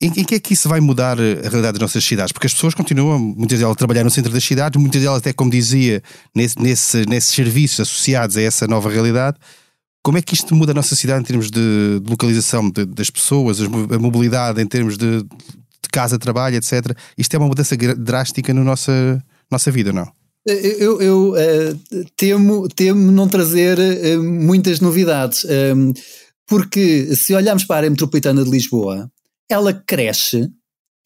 Em, 0.00 0.06
em, 0.20 0.24
que 0.24 0.36
é 0.36 0.38
que 0.38 0.52
isso 0.52 0.68
vai 0.68 0.78
mudar 0.78 1.18
a 1.18 1.48
realidade 1.48 1.72
das 1.72 1.80
nossas 1.80 2.04
cidades? 2.04 2.30
Porque 2.30 2.46
as 2.46 2.54
pessoas 2.54 2.72
continuam, 2.72 3.18
muitas 3.18 3.58
delas, 3.58 3.72
a 3.72 3.76
trabalhar 3.76 4.04
no 4.04 4.10
centro 4.10 4.32
das 4.32 4.44
cidades, 4.44 4.80
muitas 4.80 5.02
delas, 5.02 5.18
até 5.18 5.32
como 5.32 5.50
dizia, 5.50 6.00
nesse, 6.34 6.56
nesse, 6.60 7.04
nesses 7.06 7.34
serviços 7.34 7.80
associados 7.80 8.36
a 8.36 8.42
essa 8.42 8.68
nova 8.68 8.88
realidade. 8.88 9.36
Como 10.00 10.16
é 10.16 10.22
que 10.22 10.34
isto 10.34 10.54
muda 10.54 10.70
a 10.70 10.74
nossa 10.74 10.94
cidade 10.94 11.22
em 11.22 11.24
termos 11.24 11.50
de, 11.50 12.00
de 12.00 12.10
localização 12.10 12.70
de, 12.70 12.84
das 12.86 13.10
pessoas, 13.10 13.60
a 13.60 13.98
mobilidade 13.98 14.62
em 14.62 14.66
termos 14.66 14.96
de, 14.96 15.22
de 15.22 15.88
casa, 15.90 16.16
trabalho, 16.16 16.56
etc. 16.56 16.96
Isto 17.16 17.34
é 17.34 17.38
uma 17.38 17.48
mudança 17.48 17.76
drástica 17.76 18.54
na 18.54 18.62
nossa, 18.62 19.22
nossa 19.50 19.70
vida, 19.72 19.92
não? 19.92 20.08
Eu, 20.46 21.02
eu 21.02 21.32
uh, 21.32 22.04
temo, 22.16 22.68
temo 22.68 23.10
não 23.10 23.28
trazer 23.28 23.78
uh, 23.78 24.22
muitas 24.22 24.80
novidades, 24.80 25.44
um, 25.44 25.50
ehm, 25.50 25.92
porque 26.46 27.14
se 27.14 27.34
olharmos 27.34 27.64
para 27.64 27.76
a 27.76 27.78
área 27.78 27.90
metropolitana 27.90 28.42
de 28.42 28.50
Lisboa, 28.50 29.10
ela 29.48 29.72
cresce 29.72 30.50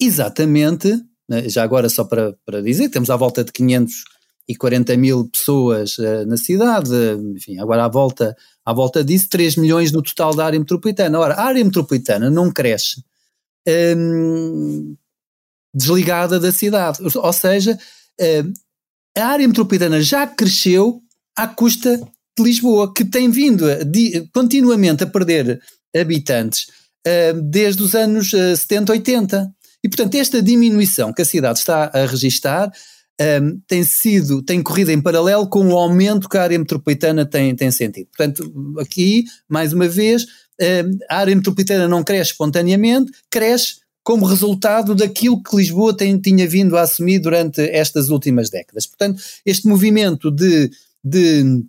exatamente, 0.01 0.93
né, 1.29 1.49
já 1.49 1.63
agora 1.63 1.89
só 1.89 2.05
para, 2.05 2.35
para 2.45 2.61
dizer, 2.61 2.89
temos 2.89 3.09
à 3.09 3.17
volta 3.17 3.45
de 3.45 3.53
540 3.53 4.97
mil 4.97 5.29
pessoas 5.29 5.97
uh, 5.99 6.27
na 6.27 6.37
cidade, 6.37 6.91
enfim, 7.37 7.59
agora 7.59 7.85
à 7.85 7.89
volta, 7.89 8.37
à 8.65 8.73
volta 8.73 9.05
disso, 9.05 9.29
3 9.31 9.57
milhões 9.57 9.93
no 9.93 10.03
total 10.03 10.35
da 10.35 10.45
área 10.45 10.59
metropolitana. 10.59 11.19
Ora, 11.19 11.35
a 11.35 11.45
área 11.45 11.65
metropolitana 11.65 12.29
não 12.31 12.51
cresce 12.51 13.05
um, 13.97 14.97
desligada 15.73 16.41
da 16.41 16.51
cidade, 16.51 16.99
ou 17.01 17.33
seja, 17.33 17.79
uh, 18.21 18.53
a 19.17 19.27
área 19.27 19.47
metropolitana 19.47 20.01
já 20.01 20.27
cresceu 20.27 21.01
à 21.37 21.47
custa 21.47 21.97
de 22.37 22.45
Lisboa, 22.45 22.93
que 22.93 23.05
tem 23.05 23.31
vindo 23.31 23.71
a, 23.71 23.85
di, 23.85 24.29
continuamente 24.35 25.05
a 25.05 25.07
perder 25.07 25.61
habitantes 25.95 26.67
desde 27.45 27.83
os 27.83 27.95
anos 27.95 28.31
70, 28.31 28.93
80. 28.93 29.55
E, 29.85 29.89
portanto, 29.89 30.15
esta 30.15 30.41
diminuição 30.41 31.13
que 31.13 31.23
a 31.23 31.25
cidade 31.25 31.59
está 31.59 31.91
a 31.93 32.07
registar 32.07 32.71
um, 33.21 33.61
tem 33.67 33.85
sido, 33.85 34.43
tem 34.43 34.63
corrido 34.63 34.91
em 34.91 35.01
paralelo 35.01 35.49
com 35.49 35.67
o 35.67 35.77
aumento 35.77 36.29
que 36.29 36.37
a 36.37 36.43
área 36.43 36.59
metropolitana 36.59 37.27
tem, 37.27 37.55
tem 37.55 37.71
sentido. 37.71 38.09
Portanto, 38.17 38.53
aqui, 38.79 39.25
mais 39.49 39.73
uma 39.73 39.89
vez, 39.89 40.25
um, 40.61 40.99
a 41.11 41.19
área 41.19 41.35
metropolitana 41.35 41.89
não 41.89 42.03
cresce 42.03 42.33
espontaneamente, 42.33 43.13
cresce 43.31 43.77
como 44.03 44.27
resultado 44.27 44.95
daquilo 44.95 45.43
que 45.43 45.57
Lisboa 45.57 45.97
tem, 45.97 46.19
tinha 46.19 46.49
vindo 46.49 46.77
a 46.77 46.83
assumir 46.83 47.21
durante 47.21 47.61
estas 47.61 48.09
últimas 48.09 48.51
décadas. 48.51 48.87
Portanto, 48.87 49.23
este 49.47 49.69
movimento 49.69 50.31
de, 50.31 50.71
de 51.05 51.65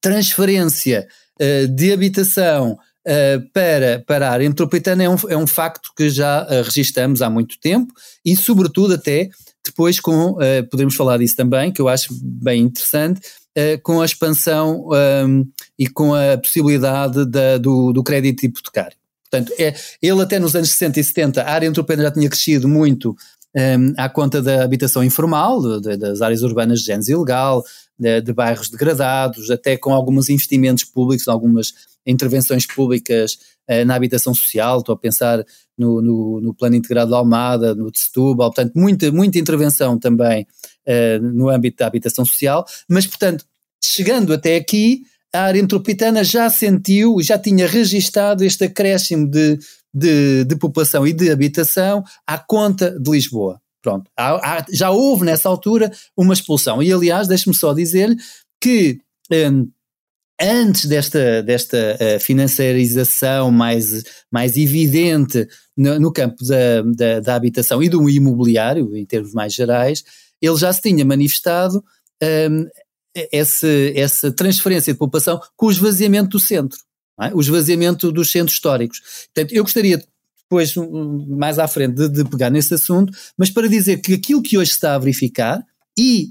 transferência 0.00 1.08
uh, 1.40 1.68
de 1.68 1.92
habitação 1.92 2.78
uh, 3.06 3.50
para, 3.52 4.02
para 4.06 4.28
a 4.28 4.32
área 4.32 4.48
metropolitana 4.48 5.04
é 5.04 5.08
um, 5.08 5.16
é 5.28 5.36
um 5.36 5.46
facto 5.46 5.90
que 5.96 6.10
já 6.10 6.44
uh, 6.44 6.62
registamos 6.62 7.22
há 7.22 7.30
muito 7.30 7.58
tempo 7.60 7.92
e, 8.24 8.36
sobretudo, 8.36 8.94
até 8.94 9.28
depois 9.64 9.98
com, 9.98 10.32
uh, 10.32 10.68
podemos 10.70 10.94
falar 10.94 11.18
disso 11.18 11.36
também, 11.36 11.72
que 11.72 11.80
eu 11.80 11.88
acho 11.88 12.08
bem 12.22 12.62
interessante, 12.62 13.20
uh, 13.56 13.80
com 13.82 14.00
a 14.00 14.04
expansão 14.04 14.88
um, 15.26 15.46
e 15.78 15.88
com 15.88 16.14
a 16.14 16.36
possibilidade 16.36 17.24
da, 17.24 17.58
do, 17.58 17.92
do 17.92 18.02
crédito 18.02 18.44
hipotecário. 18.44 18.96
Portanto, 19.30 19.52
é, 19.58 19.74
ele 20.00 20.22
até 20.22 20.38
nos 20.38 20.54
anos 20.54 20.70
60 20.70 21.00
e 21.00 21.04
70, 21.04 21.42
a 21.42 21.50
área 21.50 21.68
metropolitana 21.68 22.08
já 22.08 22.14
tinha 22.14 22.28
crescido 22.28 22.68
muito 22.68 23.16
um, 23.56 23.94
à 23.96 24.08
conta 24.08 24.42
da 24.42 24.62
habitação 24.62 25.02
informal, 25.02 25.80
de, 25.80 25.96
das 25.96 26.20
áreas 26.20 26.42
urbanas 26.42 26.80
de 26.80 26.86
género 26.86 27.10
ilegal, 27.10 27.64
de, 27.98 28.20
de, 28.20 28.32
bairros 28.32 28.68
degradados, 28.68 29.50
até 29.50 29.76
com 29.76 29.92
alguns 29.92 30.28
investimentos 30.28 30.84
públicos, 30.84 31.26
algumas 31.26 31.72
intervenções 32.06 32.66
públicas 32.66 33.38
uh, 33.70 33.84
na 33.84 33.94
habitação 33.94 34.34
social, 34.34 34.78
estou 34.78 34.94
a 34.94 34.98
pensar 34.98 35.44
no, 35.76 36.00
no, 36.00 36.40
no, 36.40 36.54
Plano 36.54 36.76
Integrado 36.76 37.10
de 37.10 37.16
Almada, 37.16 37.74
no 37.74 37.90
de 37.90 37.98
Setúbal, 37.98 38.52
portanto, 38.52 38.72
muita, 38.74 39.10
muita 39.10 39.38
intervenção 39.38 39.98
também 39.98 40.46
uh, 40.86 41.22
no 41.22 41.48
âmbito 41.48 41.78
da 41.78 41.86
habitação 41.86 42.24
social, 42.24 42.64
mas, 42.88 43.06
portanto, 43.06 43.44
chegando 43.82 44.32
até 44.32 44.56
aqui, 44.56 45.02
a 45.34 45.42
área 45.42 45.60
metropolitana 45.60 46.22
já 46.22 46.48
sentiu, 46.48 47.20
já 47.20 47.36
tinha 47.36 47.66
registado 47.66 48.44
este 48.44 48.64
acréscimo 48.64 49.28
de, 49.28 49.58
de, 49.92 50.44
de 50.44 50.56
população 50.56 51.06
e 51.06 51.12
de 51.12 51.30
habitação 51.30 52.04
à 52.26 52.38
conta 52.38 52.96
de 52.98 53.10
Lisboa. 53.10 53.60
Pronto, 53.82 54.10
há, 54.16 54.58
há, 54.58 54.66
já 54.72 54.90
houve 54.90 55.24
nessa 55.24 55.48
altura 55.48 55.92
uma 56.16 56.32
expulsão. 56.32 56.82
E 56.82 56.92
aliás, 56.92 57.28
deixe-me 57.28 57.54
só 57.54 57.74
dizer-lhe 57.74 58.16
que 58.60 58.98
um, 59.30 59.68
antes 60.40 60.86
desta, 60.86 61.42
desta 61.42 61.98
uh, 62.00 62.20
financiarização 62.20 63.50
mais, 63.50 64.02
mais 64.30 64.56
evidente 64.56 65.46
no, 65.76 65.98
no 65.98 66.12
campo 66.12 66.44
da, 66.44 66.82
da, 66.82 67.20
da, 67.20 67.34
habitação 67.34 67.82
e 67.82 67.88
do 67.88 68.08
imobiliário, 68.08 68.96
em 68.96 69.04
termos 69.04 69.32
mais 69.32 69.52
gerais, 69.52 70.02
ele 70.40 70.56
já 70.56 70.72
se 70.72 70.82
tinha 70.82 71.04
manifestado 71.04 71.82
um, 72.50 72.66
esse, 73.32 73.92
essa 73.96 74.32
transferência 74.32 74.92
de 74.92 74.98
população 74.98 75.40
com 75.56 75.66
o 75.66 75.70
esvaziamento 75.70 76.30
do 76.30 76.40
centro, 76.40 76.78
é? 77.20 77.32
o 77.34 77.40
esvaziamento 77.40 78.10
dos 78.10 78.30
centros 78.30 78.56
históricos. 78.56 79.00
Portanto, 79.32 79.54
eu 79.54 79.62
gostaria 79.62 80.02
depois, 80.42 80.74
mais 81.28 81.58
à 81.58 81.66
frente, 81.66 81.94
de, 81.94 82.08
de, 82.08 82.24
pegar 82.24 82.50
nesse 82.50 82.74
assunto, 82.74 83.12
mas 83.36 83.50
para 83.50 83.68
dizer 83.68 83.98
que 83.98 84.14
aquilo 84.14 84.42
que 84.42 84.58
hoje 84.58 84.72
está 84.72 84.94
a 84.94 84.98
verificar, 84.98 85.64
e 85.98 86.30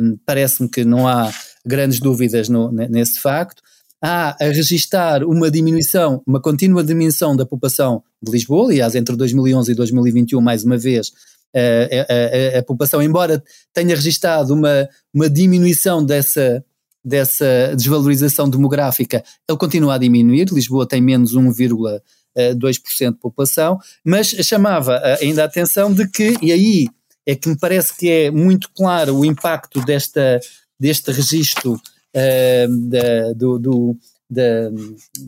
um, 0.00 0.18
parece-me 0.26 0.68
que 0.68 0.84
não 0.84 1.08
há 1.08 1.32
grandes 1.64 2.00
dúvidas 2.00 2.48
no, 2.48 2.70
nesse 2.70 3.20
facto, 3.20 3.62
há 4.02 4.36
a 4.38 4.48
registar 4.48 5.24
uma 5.24 5.50
diminuição, 5.50 6.22
uma 6.26 6.40
contínua 6.40 6.84
diminuição 6.84 7.34
da 7.34 7.46
população 7.46 8.02
de 8.22 8.30
Lisboa, 8.30 8.70
aliás, 8.70 8.94
entre 8.94 9.16
2011 9.16 9.72
e 9.72 9.74
2021, 9.74 10.40
mais 10.40 10.64
uma 10.64 10.76
vez, 10.76 11.12
a, 11.54 12.56
a, 12.56 12.58
a, 12.58 12.62
população, 12.62 13.00
embora 13.00 13.42
tenha 13.72 13.94
registado 13.94 14.52
uma, 14.52 14.88
uma 15.12 15.30
diminuição 15.30 16.04
dessa, 16.04 16.62
dessa 17.04 17.74
desvalorização 17.76 18.50
demográfica, 18.50 19.22
ele 19.48 19.58
continua 19.58 19.94
a 19.94 19.98
diminuir. 19.98 20.48
Lisboa 20.52 20.86
tem 20.86 21.00
menos 21.00 21.34
1,2% 21.34 23.12
de 23.12 23.18
população, 23.18 23.78
mas 24.04 24.28
chamava 24.28 25.00
ainda 25.20 25.42
a 25.42 25.46
atenção 25.46 25.92
de 25.92 26.08
que, 26.10 26.36
e 26.42 26.52
aí 26.52 26.88
é 27.26 27.34
que 27.34 27.48
me 27.48 27.58
parece 27.58 27.96
que 27.96 28.10
é 28.10 28.30
muito 28.30 28.68
claro 28.74 29.16
o 29.16 29.24
impacto 29.24 29.80
desta, 29.84 30.40
deste 30.78 31.10
registro 31.10 31.74
uh, 31.74 32.88
da, 32.88 33.32
do, 33.34 33.58
do, 33.58 33.96
da, 34.28 34.70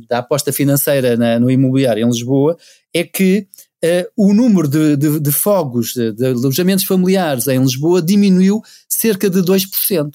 da, 0.09 0.19
aposta 0.19 0.53
financeira 0.53 1.17
na, 1.17 1.39
no 1.39 1.51
imobiliário 1.51 2.05
em 2.05 2.09
Lisboa, 2.09 2.57
é 2.93 3.05
que 3.05 3.47
uh, 3.85 4.11
o 4.17 4.33
número 4.33 4.69
de, 4.69 4.97
de, 4.97 5.21
de 5.21 5.33
fogos, 5.33 5.93
de, 5.95 6.13
de, 6.13 6.27
alojamentos 6.27 6.85
familiares 6.85 7.47
em 7.47 7.61
Lisboa 7.61 8.03
diminuiu 8.03 8.63
cerca 8.89 9.29
de 9.29 9.41
2%. 9.41 10.15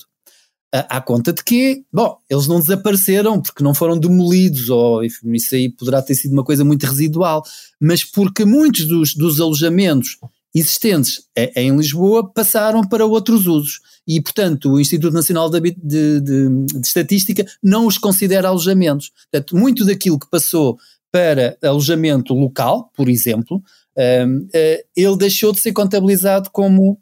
À 0.74 1.02
conta 1.02 1.34
de 1.34 1.44
que, 1.44 1.84
bom, 1.92 2.18
eles 2.30 2.48
não 2.48 2.62
desapareceram 2.62 3.42
porque 3.42 3.62
não 3.62 3.74
foram 3.74 4.00
demolidos, 4.00 4.70
ou 4.70 5.04
enfim, 5.04 5.34
isso 5.34 5.54
aí 5.54 5.68
poderá 5.68 6.02
ter 6.02 6.16
sido 6.16 6.32
uma 6.32 6.46
coisa 6.46 6.64
muito 6.64 6.86
residual, 6.86 7.44
mas 7.78 8.06
porque 8.06 8.46
muitos 8.46 8.88
dos, 8.88 9.14
dos 9.14 9.42
alojamentos 9.42 10.18
existentes 10.54 11.24
em 11.56 11.76
Lisboa 11.76 12.32
passaram 12.32 12.88
para 12.88 13.06
outros 13.06 13.48
usos 13.48 13.80
e, 14.08 14.22
portanto, 14.22 14.72
o 14.72 14.80
Instituto 14.80 15.14
Nacional 15.14 15.50
de, 15.50 15.60
de, 15.62 16.20
de, 16.20 16.50
de, 16.66 16.86
Estatística 16.86 17.44
não 17.64 17.88
os 17.88 17.98
considera 17.98 18.50
alojamentos. 18.50 19.12
Portanto, 19.32 19.56
muito 19.56 19.86
daquilo 19.86 20.20
que 20.20 20.30
passou 20.30 20.78
para 21.12 21.58
alojamento 21.62 22.34
local, 22.34 22.90
por 22.96 23.10
exemplo, 23.10 23.62
um, 23.98 24.38
uh, 24.38 24.48
eh, 24.54 24.86
ele 24.96 25.18
deixou 25.18 25.52
de 25.52 25.60
ser 25.60 25.74
contabilizado 25.74 26.50
como 26.52 26.98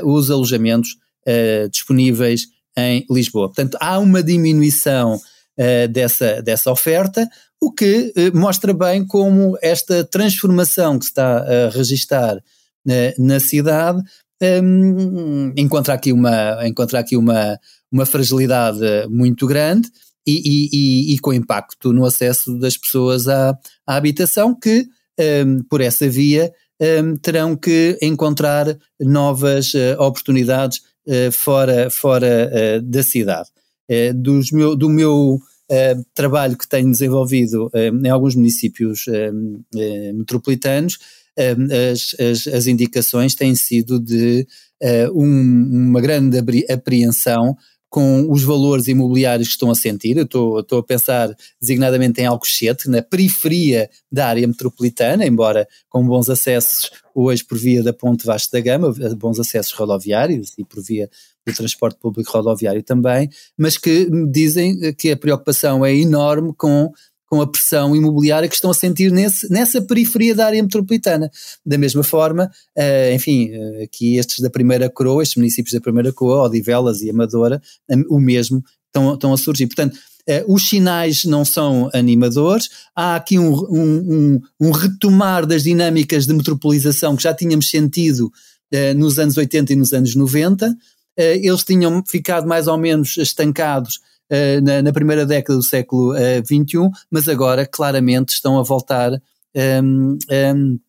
uh, 0.01 0.09
os 0.09 0.31
alojamentos 0.31 0.95
uh, 1.27 1.69
disponíveis 1.69 2.47
em 2.77 3.05
Lisboa. 3.09 3.47
Portanto, 3.47 3.77
há 3.79 3.97
uma 3.99 4.21
diminuição 4.21 5.19
dessa, 5.89 6.41
dessa 6.41 6.69
oferta, 6.69 7.25
o 7.61 7.71
que 7.71 8.11
eh, 8.13 8.29
mostra 8.31 8.73
bem 8.73 9.07
como 9.07 9.57
esta 9.61 10.03
transformação 10.03 10.99
que 10.99 11.05
se 11.05 11.11
está 11.11 11.37
a 11.37 11.69
registar 11.69 12.43
na 13.17 13.39
cidade 13.39 14.03
um, 14.41 15.53
encontra 15.55 15.93
aqui, 15.93 16.11
uma, 16.11 16.67
encontra 16.67 16.99
aqui 16.99 17.15
uma, 17.15 17.57
uma 17.91 18.05
fragilidade 18.05 18.79
muito 19.09 19.47
grande 19.47 19.89
e, 20.27 20.41
e, 20.73 21.13
e, 21.13 21.19
com 21.19 21.33
impacto 21.33 21.93
no 21.93 22.05
acesso 22.05 22.57
das 22.57 22.75
pessoas 22.77 23.27
à, 23.27 23.57
à 23.85 23.95
habitação 23.95 24.57
que, 24.57 24.87
um, 25.45 25.63
por 25.69 25.81
essa 25.81 26.09
via, 26.09 26.51
um, 26.81 27.15
terão 27.15 27.55
que 27.55 27.97
encontrar 28.01 28.77
novas 28.99 29.73
uh, 29.73 29.95
oportunidades 29.99 30.79
uh, 30.79 30.81
fora, 31.31 31.89
fora 31.89 32.51
uh, 32.51 32.81
da 32.81 33.03
cidade. 33.03 33.49
dos 34.15 34.51
meu, 34.51 34.75
do 34.75 34.89
meu 34.89 35.39
trabalho 36.13 36.57
que 36.57 36.67
tenho 36.67 36.91
desenvolvido 36.91 37.71
em 37.73 38.07
alguns 38.09 38.35
municípios 38.35 39.05
metropolitanos, 40.13 40.99
as, 41.35 42.15
as, 42.19 42.47
as, 42.53 42.67
indicações 42.67 43.33
têm 43.33 43.55
sido 43.55 43.99
de 43.99 44.47
um, 45.13 45.89
uma 45.89 45.99
grande 45.99 46.37
apreensão 46.69 47.57
com 47.95 48.29
os 48.29 48.43
valores 48.43 48.89
imobiliários 48.89 49.47
que 49.47 49.53
estão 49.53 49.71
a 49.71 49.75
sentir. 49.75 50.17
Eu 50.17 50.25
estou, 50.25 50.59
estou 50.59 50.79
a 50.79 50.83
pensar 50.83 51.33
designadamente 51.61 52.19
em 52.19 52.25
Alcochete, 52.25 52.89
na 52.89 53.01
periferia 53.01 53.89
da 54.11 54.27
área 54.27 54.45
metropolitana, 54.45 55.25
embora 55.25 55.65
com 55.87 56.05
bons 56.05 56.29
acessos 56.29 56.91
hoje 57.15 57.41
por 57.45 57.57
via 57.57 57.81
da 57.81 57.93
Ponte 57.93 58.25
Vasco 58.25 58.51
da 58.51 58.59
Gama, 58.59 58.93
bons 59.17 59.39
acessos 59.39 59.71
rodoviários 59.71 60.51
e 60.57 60.65
por 60.65 60.83
via 60.83 61.09
do 61.47 61.53
transporte 61.53 61.97
público 61.97 62.33
rodoviário 62.33 62.83
também, 62.83 63.29
mas 63.57 63.77
que 63.77 64.09
dizem 64.29 64.93
que 64.95 65.11
a 65.11 65.15
preocupação 65.15 65.85
é 65.85 65.95
enorme 65.95 66.53
com 66.57 66.91
com 67.35 67.41
a 67.41 67.47
pressão 67.47 67.93
imobiliária 67.93 68.47
que 68.47 68.55
estão 68.55 68.71
a 68.71 68.73
sentir 68.73 69.11
nesse, 69.11 69.51
nessa 69.51 69.81
periferia 69.81 70.33
da 70.33 70.45
área 70.45 70.63
metropolitana. 70.63 71.29
Da 71.65 71.77
mesma 71.77 72.01
forma, 72.01 72.49
uh, 72.77 73.13
enfim, 73.13 73.51
uh, 73.51 73.83
aqui 73.83 74.15
estes 74.15 74.39
da 74.39 74.49
primeira 74.49 74.89
coroa, 74.89 75.21
estes 75.21 75.35
municípios 75.35 75.73
da 75.73 75.81
primeira 75.81 76.13
coroa, 76.13 76.45
Odivelas 76.45 77.01
e 77.01 77.09
Amadora, 77.09 77.61
um, 77.89 78.15
o 78.15 78.19
mesmo 78.21 78.63
estão, 78.87 79.13
estão 79.15 79.33
a 79.33 79.37
surgir. 79.37 79.67
Portanto, 79.67 79.97
os 80.47 80.69
sinais 80.69 81.23
não 81.25 81.45
são 81.45 81.87
animadores, 81.93 82.69
há 82.95 83.15
aqui 83.15 83.37
um, 83.37 83.53
um, 83.53 84.41
um, 84.59 84.71
retomar 84.71 85.45
das 85.45 85.61
dinâmicas 85.61 86.25
de 86.25 86.33
metropolização 86.33 87.15
que 87.15 87.21
já 87.21 87.31
tínhamos 87.31 87.69
sentido 87.69 88.31
nos 88.95 89.19
anos 89.19 89.37
80 89.37 89.73
e 89.73 89.75
nos 89.75 89.93
anos 89.93 90.15
90, 90.15 90.75
eles 91.15 91.63
tinham 91.63 92.03
ficado 92.07 92.47
mais 92.47 92.65
ou 92.65 92.75
menos 92.75 93.17
estancados 93.17 93.99
uh, 94.31 94.61
na, 94.61 94.81
na, 94.81 94.93
primeira 94.93 95.25
década 95.25 95.57
do 95.57 95.63
século 95.63 96.13
XXI, 96.15 96.77
uh, 96.77 96.91
mas 97.11 97.27
agora 97.27 97.65
claramente 97.65 98.29
estão 98.29 98.59
a 98.59 98.63
voltar 98.63 99.13
um, 99.13 99.19
ehm, 99.55 99.85
um, 99.85 100.17
ehm, 100.29 100.79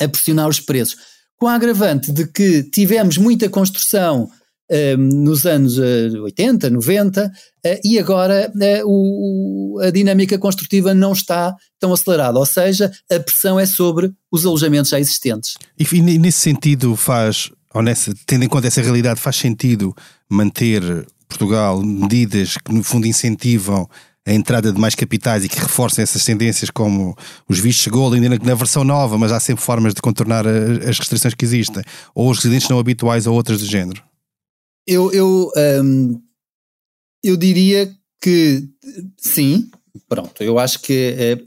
a 0.00 0.08
pressionar 0.08 0.48
os 0.48 0.60
preços. 0.60 0.96
Com 1.36 1.46
a 1.46 1.54
agravante 1.54 2.12
de 2.12 2.26
que 2.26 2.62
tivemos 2.64 3.16
muita 3.16 3.48
construção 3.48 4.28
ehm, 4.70 4.96
nos 4.96 5.46
anos 5.46 5.78
uh, 5.78 6.22
80, 6.22 6.70
90, 6.70 7.26
uh, 7.26 7.80
e 7.84 7.98
agora 7.98 8.52
a 9.82 9.90
dinâmica 9.90 10.38
construtiva 10.38 10.92
não 10.92 11.12
está 11.12 11.54
tão 11.78 11.92
acelerada, 11.92 12.38
ou 12.38 12.46
seja, 12.46 12.90
a 13.10 13.20
pressão 13.20 13.58
é 13.58 13.66
sobre 13.66 14.12
os 14.30 14.44
alojamentos 14.44 14.90
já 14.90 15.00
existentes. 15.00 15.56
E, 15.78 16.00
nesse 16.00 16.40
sentido 16.40 16.94
faz, 16.96 17.50
ou 17.72 17.82
nessa, 17.82 18.12
tendo 18.26 18.44
em 18.44 18.48
conta 18.48 18.66
essa 18.66 18.82
realidade, 18.82 19.20
faz 19.20 19.36
sentido 19.36 19.94
manter 20.28 21.06
Portugal 21.30 21.80
medidas 21.82 22.56
que, 22.56 22.72
no 22.72 22.82
fundo, 22.82 23.06
incentivam 23.06 23.88
a 24.26 24.32
entrada 24.32 24.72
de 24.72 24.78
mais 24.78 24.94
capitais 24.94 25.44
e 25.44 25.48
que 25.48 25.58
reforcem 25.58 26.02
essas 26.02 26.24
tendências, 26.24 26.70
como 26.70 27.16
os 27.48 27.58
vistos 27.58 27.84
de 27.84 27.90
gold, 27.90 28.16
ainda 28.16 28.38
na 28.44 28.54
versão 28.54 28.84
nova, 28.84 29.16
mas 29.16 29.32
há 29.32 29.40
sempre 29.40 29.64
formas 29.64 29.94
de 29.94 30.02
contornar 30.02 30.46
as 30.46 30.98
restrições 30.98 31.34
que 31.34 31.44
existem, 31.44 31.82
ou 32.14 32.30
os 32.30 32.38
residentes 32.38 32.68
não 32.68 32.78
habituais 32.78 33.26
ou 33.26 33.34
outras 33.34 33.60
do 33.60 33.66
género? 33.66 34.02
Eu, 34.86 35.10
eu, 35.12 35.50
hum, 35.82 36.20
eu 37.24 37.36
diria 37.36 37.90
que 38.20 38.68
sim, 39.16 39.70
pronto, 40.08 40.42
eu 40.42 40.58
acho 40.58 40.80
que 40.80 40.92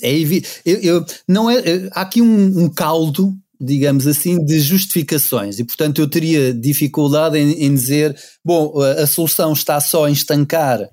é, 0.01 0.09
é 0.09 0.19
eu, 0.65 0.79
eu, 0.79 1.05
não 1.27 1.49
é, 1.49 1.57
há 1.91 2.01
aqui 2.01 2.21
um, 2.21 2.63
um 2.63 2.69
caldo 2.69 3.37
digamos 3.63 4.08
assim, 4.08 4.43
de 4.43 4.60
justificações. 4.60 5.60
E, 5.60 5.63
portanto, 5.63 6.01
eu 6.01 6.10
teria 6.10 6.53
dificuldade 6.53 7.38
em, 7.38 7.65
em 7.65 7.74
dizer, 7.74 8.15
bom, 8.43 8.74
a, 8.82 9.08
solução 9.08 9.53
está 9.53 9.79
só 9.79 10.08
em 10.08 10.13
estancar 10.13 10.82
uh, 10.82 10.89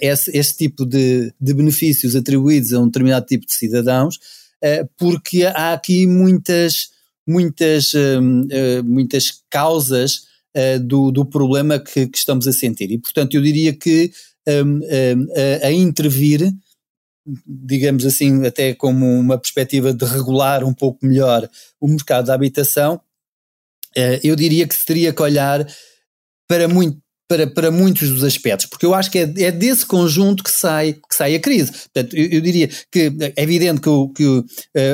esse, 0.00 0.36
esse, 0.36 0.56
tipo 0.56 0.84
de, 0.84 1.32
de, 1.40 1.54
benefícios 1.54 2.14
atribuídos 2.14 2.72
a 2.72 2.80
um 2.80 2.86
determinado 2.86 3.26
tipo 3.26 3.46
de 3.46 3.54
cidadãos. 3.54 4.18
porque 4.96 5.44
há 5.44 5.72
aqui 5.72 6.06
muitas, 6.06 6.90
muitas, 7.26 7.92
muitas 8.84 9.42
causas 9.50 10.22
do, 10.82 11.10
do 11.10 11.24
problema 11.24 11.80
que, 11.80 12.06
que, 12.06 12.18
estamos 12.18 12.46
a 12.46 12.52
sentir. 12.52 12.90
E, 12.92 12.98
portanto, 12.98 13.34
eu 13.34 13.42
diria 13.42 13.72
que 13.72 14.12
a, 14.46 15.66
a 15.66 15.72
intervir 15.72 16.52
digamos 17.46 18.04
assim, 18.04 18.44
até 18.46 18.74
como 18.74 19.06
uma 19.06 19.38
perspectiva 19.38 19.92
de 19.92 20.04
regular 20.04 20.64
um 20.64 20.74
pouco 20.74 21.04
melhor 21.06 21.48
o 21.80 21.88
mercado 21.88 22.26
da 22.26 22.34
habitação, 22.34 23.00
eh, 23.96 24.20
eu 24.24 24.34
diria 24.34 24.66
que 24.66 24.74
se 24.74 24.84
teria 24.84 25.12
que 25.12 25.22
olhar 25.22 25.66
para, 26.48 26.66
muito, 26.66 26.98
para, 27.28 27.46
para 27.46 27.70
muitos 27.70 28.10
dos 28.10 28.24
aspectos, 28.24 28.66
porque 28.66 28.84
eu 28.84 28.94
acho 28.94 29.10
que 29.10 29.18
é, 29.18 29.22
é 29.22 29.52
desse 29.52 29.86
conjunto 29.86 30.42
que 30.42 30.50
sai, 30.50 30.94
que 30.94 31.14
sai 31.14 31.34
a 31.34 31.40
crise. 31.40 31.72
Portanto, 31.72 32.16
eu, 32.16 32.26
eu 32.26 32.40
diria 32.40 32.68
que 32.90 33.12
é 33.36 33.42
evidente 33.42 33.80
que, 33.80 33.88
o, 33.88 34.08
que 34.08 34.24
uh, 34.24 34.44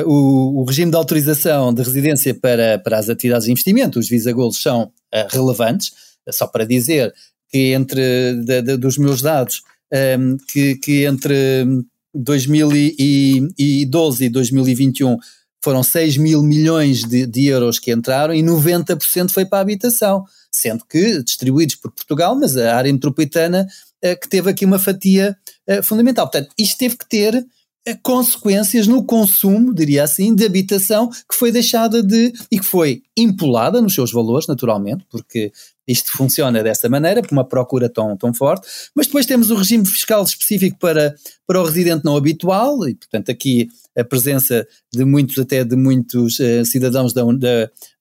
o, 0.05 0.61
o, 0.61 0.63
regime 0.65 0.91
de 0.91 0.97
autorização 0.97 1.73
de 1.73 1.81
residência 1.81 2.33
para, 2.33 2.79
para 2.79 2.97
as 2.97 3.09
atividades 3.09 3.45
de 3.45 3.51
investimento, 3.51 3.99
os 3.99 4.07
visa-golos, 4.07 4.61
são 4.61 4.83
uh, 4.83 5.27
relevantes, 5.29 5.91
só 6.31 6.45
para 6.45 6.65
dizer 6.65 7.13
que 7.49 7.73
entre 7.73 8.35
de, 8.45 8.61
de, 8.61 8.77
dos 8.77 8.97
meus 8.97 9.21
dados, 9.21 9.63
ehm, 9.91 10.37
que, 10.47 10.75
que 10.75 11.03
entre 11.05 11.65
2012 12.13 14.25
e 14.25 14.29
2021 14.29 15.17
foram 15.63 15.83
6 15.83 16.17
mil 16.17 16.41
milhões 16.41 17.03
de, 17.03 17.25
de, 17.25 17.47
euros 17.47 17.79
que 17.79 17.91
entraram 17.91 18.33
e 18.33 18.41
90% 18.41 19.29
foi 19.29 19.45
para 19.45 19.59
a 19.59 19.61
habitação, 19.61 20.23
sendo 20.51 20.85
que 20.85 21.21
distribuídos 21.21 21.75
por 21.75 21.91
Portugal, 21.91 22.35
mas 22.35 22.55
a 22.55 22.75
área 22.75 22.91
metropolitana 22.91 23.67
eh, 24.01 24.15
que 24.15 24.29
teve 24.29 24.49
aqui 24.49 24.65
uma 24.65 24.79
fatia 24.79 25.35
eh, 25.67 25.81
fundamental. 25.81 26.29
Portanto, 26.29 26.53
isto 26.57 26.77
teve 26.77 26.97
que 26.97 27.07
ter 27.07 27.45
eh, 27.85 27.95
consequências 28.01 28.87
no 28.87 29.03
consumo, 29.03 29.73
diria 29.73 30.03
assim, 30.03 30.33
de 30.33 30.45
habitação 30.45 31.09
que 31.09 31.35
foi 31.35 31.51
deixada 31.51 32.01
de 32.01 32.31
e 32.49 32.59
que 32.59 32.65
foi 32.65 33.03
impulada 33.17 33.81
nos 33.81 33.93
seus 33.93 34.11
valores, 34.11 34.47
naturalmente, 34.47 35.05
porque 35.09 35.51
isto 35.89 36.11
funciona 36.11 36.61
dessa 36.61 36.87
maneira, 36.87 37.21
por 37.21 37.31
uma 37.31 37.43
procura 37.43 37.89
tão, 37.89 38.15
tão 38.15 38.31
forte, 38.31 38.67
mas 38.93 39.07
depois 39.07 39.25
temos 39.25 39.49
o 39.49 39.55
regime 39.55 39.85
fiscal 39.87 40.23
específico 40.23 40.77
para, 40.79 41.15
para 41.47 41.59
o 41.59 41.65
residente 41.65 42.05
não 42.05 42.15
habitual, 42.15 42.87
e 42.87 42.93
portanto 42.93 43.31
aqui 43.31 43.67
a 43.97 44.03
presença 44.03 44.67
de 44.93 45.03
muitos, 45.03 45.39
até 45.39 45.63
de 45.63 45.75
muitos 45.75 46.39
uh, 46.39 46.63
cidadãos 46.63 47.11
da, 47.11 47.23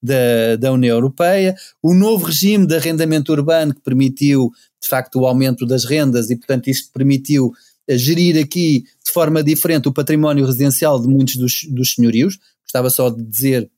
da, 0.02 0.56
da, 0.56 0.72
União 0.72 0.96
Europeia, 0.96 1.56
o 1.82 1.94
novo 1.94 2.26
regime 2.26 2.66
de 2.66 2.76
arrendamento 2.76 3.32
urbano 3.32 3.74
que 3.74 3.80
permitiu 3.80 4.50
de 4.80 4.86
facto 4.88 5.20
o 5.20 5.26
aumento 5.26 5.66
das 5.66 5.84
rendas 5.84 6.30
e 6.30 6.36
portanto 6.36 6.68
isto 6.68 6.92
permitiu 6.92 7.46
uh, 7.46 7.96
gerir 7.96 8.38
aqui 8.38 8.84
de 9.04 9.10
forma 9.10 9.42
diferente 9.42 9.88
o 9.88 9.92
património 9.92 10.44
residencial 10.44 11.00
de 11.00 11.08
muitos 11.08 11.36
dos, 11.36 11.64
dos 11.70 11.94
senhorios, 11.94 12.38
gostava 12.62 12.90
só 12.90 13.08
de 13.08 13.24
dizer 13.24 13.70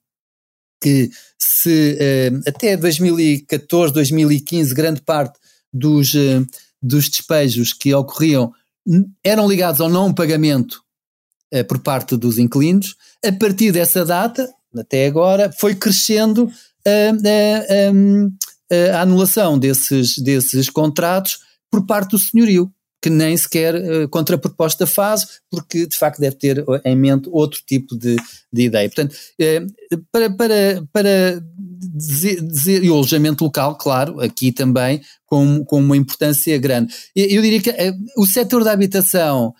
que 0.81 1.11
se 1.39 1.99
uh, 2.01 2.41
até 2.49 2.77
2014, 2.77 3.93
2015, 3.93 4.75
grande 4.75 5.03
parte 5.03 5.39
dos, 5.73 6.15
uh, 6.15 6.47
dos 6.83 7.09
despejos 7.09 7.73
que 7.73 7.95
ocorriam 7.95 8.53
eram 9.23 9.47
ligados 9.47 9.81
ao 9.81 9.91
não 9.91 10.13
pagamento 10.13 10.83
uh, 11.55 11.65
por 11.67 11.79
parte 11.81 12.17
dos 12.17 12.39
inquilinos. 12.39 12.97
A 13.25 13.33
partir 13.33 13.73
dessa 13.73 14.05
data, 14.05 14.49
até 14.77 15.07
agora, 15.07 15.53
foi 15.53 15.75
crescendo 15.75 16.51
a, 16.87 18.97
a 18.97 19.03
anulação 19.03 19.59
desses, 19.59 20.17
desses 20.19 20.71
contratos 20.71 21.41
por 21.71 21.85
parte 21.85 22.13
do 22.13 22.19
senhorio 22.19 22.73
que 23.01 23.09
nem 23.09 23.37
sequer 23.37 23.75
uh, 23.75 24.09
contraproposta 24.09 24.87
faz, 24.87 25.41
porque 25.51 25.87
de 25.87 25.97
facto 25.97 26.21
deve 26.21 26.37
ter 26.37 26.65
em 26.85 26.95
mente 26.95 27.29
outro 27.33 27.61
tipo 27.67 27.97
de, 27.97 28.17
de 28.53 28.63
ideia. 28.63 28.89
Portanto, 28.89 29.15
uh, 29.15 30.05
para, 30.13 30.31
para, 30.31 30.85
para 30.93 31.43
dizer, 31.59 32.43
dizer, 32.43 32.85
e 32.85 32.91
o 32.91 32.95
alojamento 32.95 33.43
local, 33.43 33.77
claro, 33.77 34.21
aqui 34.21 34.53
também 34.53 35.01
com, 35.25 35.65
com 35.65 35.79
uma 35.79 35.97
importância 35.97 36.57
grande. 36.59 36.95
Eu, 37.17 37.27
eu 37.27 37.43
diria 37.43 37.63
que 37.63 37.71
uh, 37.71 37.97
o 38.19 38.27
setor 38.27 38.65
da 38.65 38.73
habitação 38.73 39.55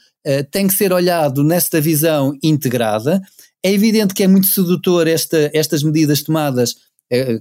tem 0.51 0.69
que 0.69 0.75
ser 0.75 0.93
olhado 0.93 1.43
nesta 1.43 1.81
visão 1.81 2.37
integrada. 2.43 3.23
É 3.65 3.73
evidente 3.73 4.13
que 4.13 4.23
é 4.23 4.29
muito 4.29 4.49
sedutor 4.49 5.09
esta, 5.09 5.51
estas 5.55 5.83
medidas 5.83 6.23
tomadas, 6.23 6.75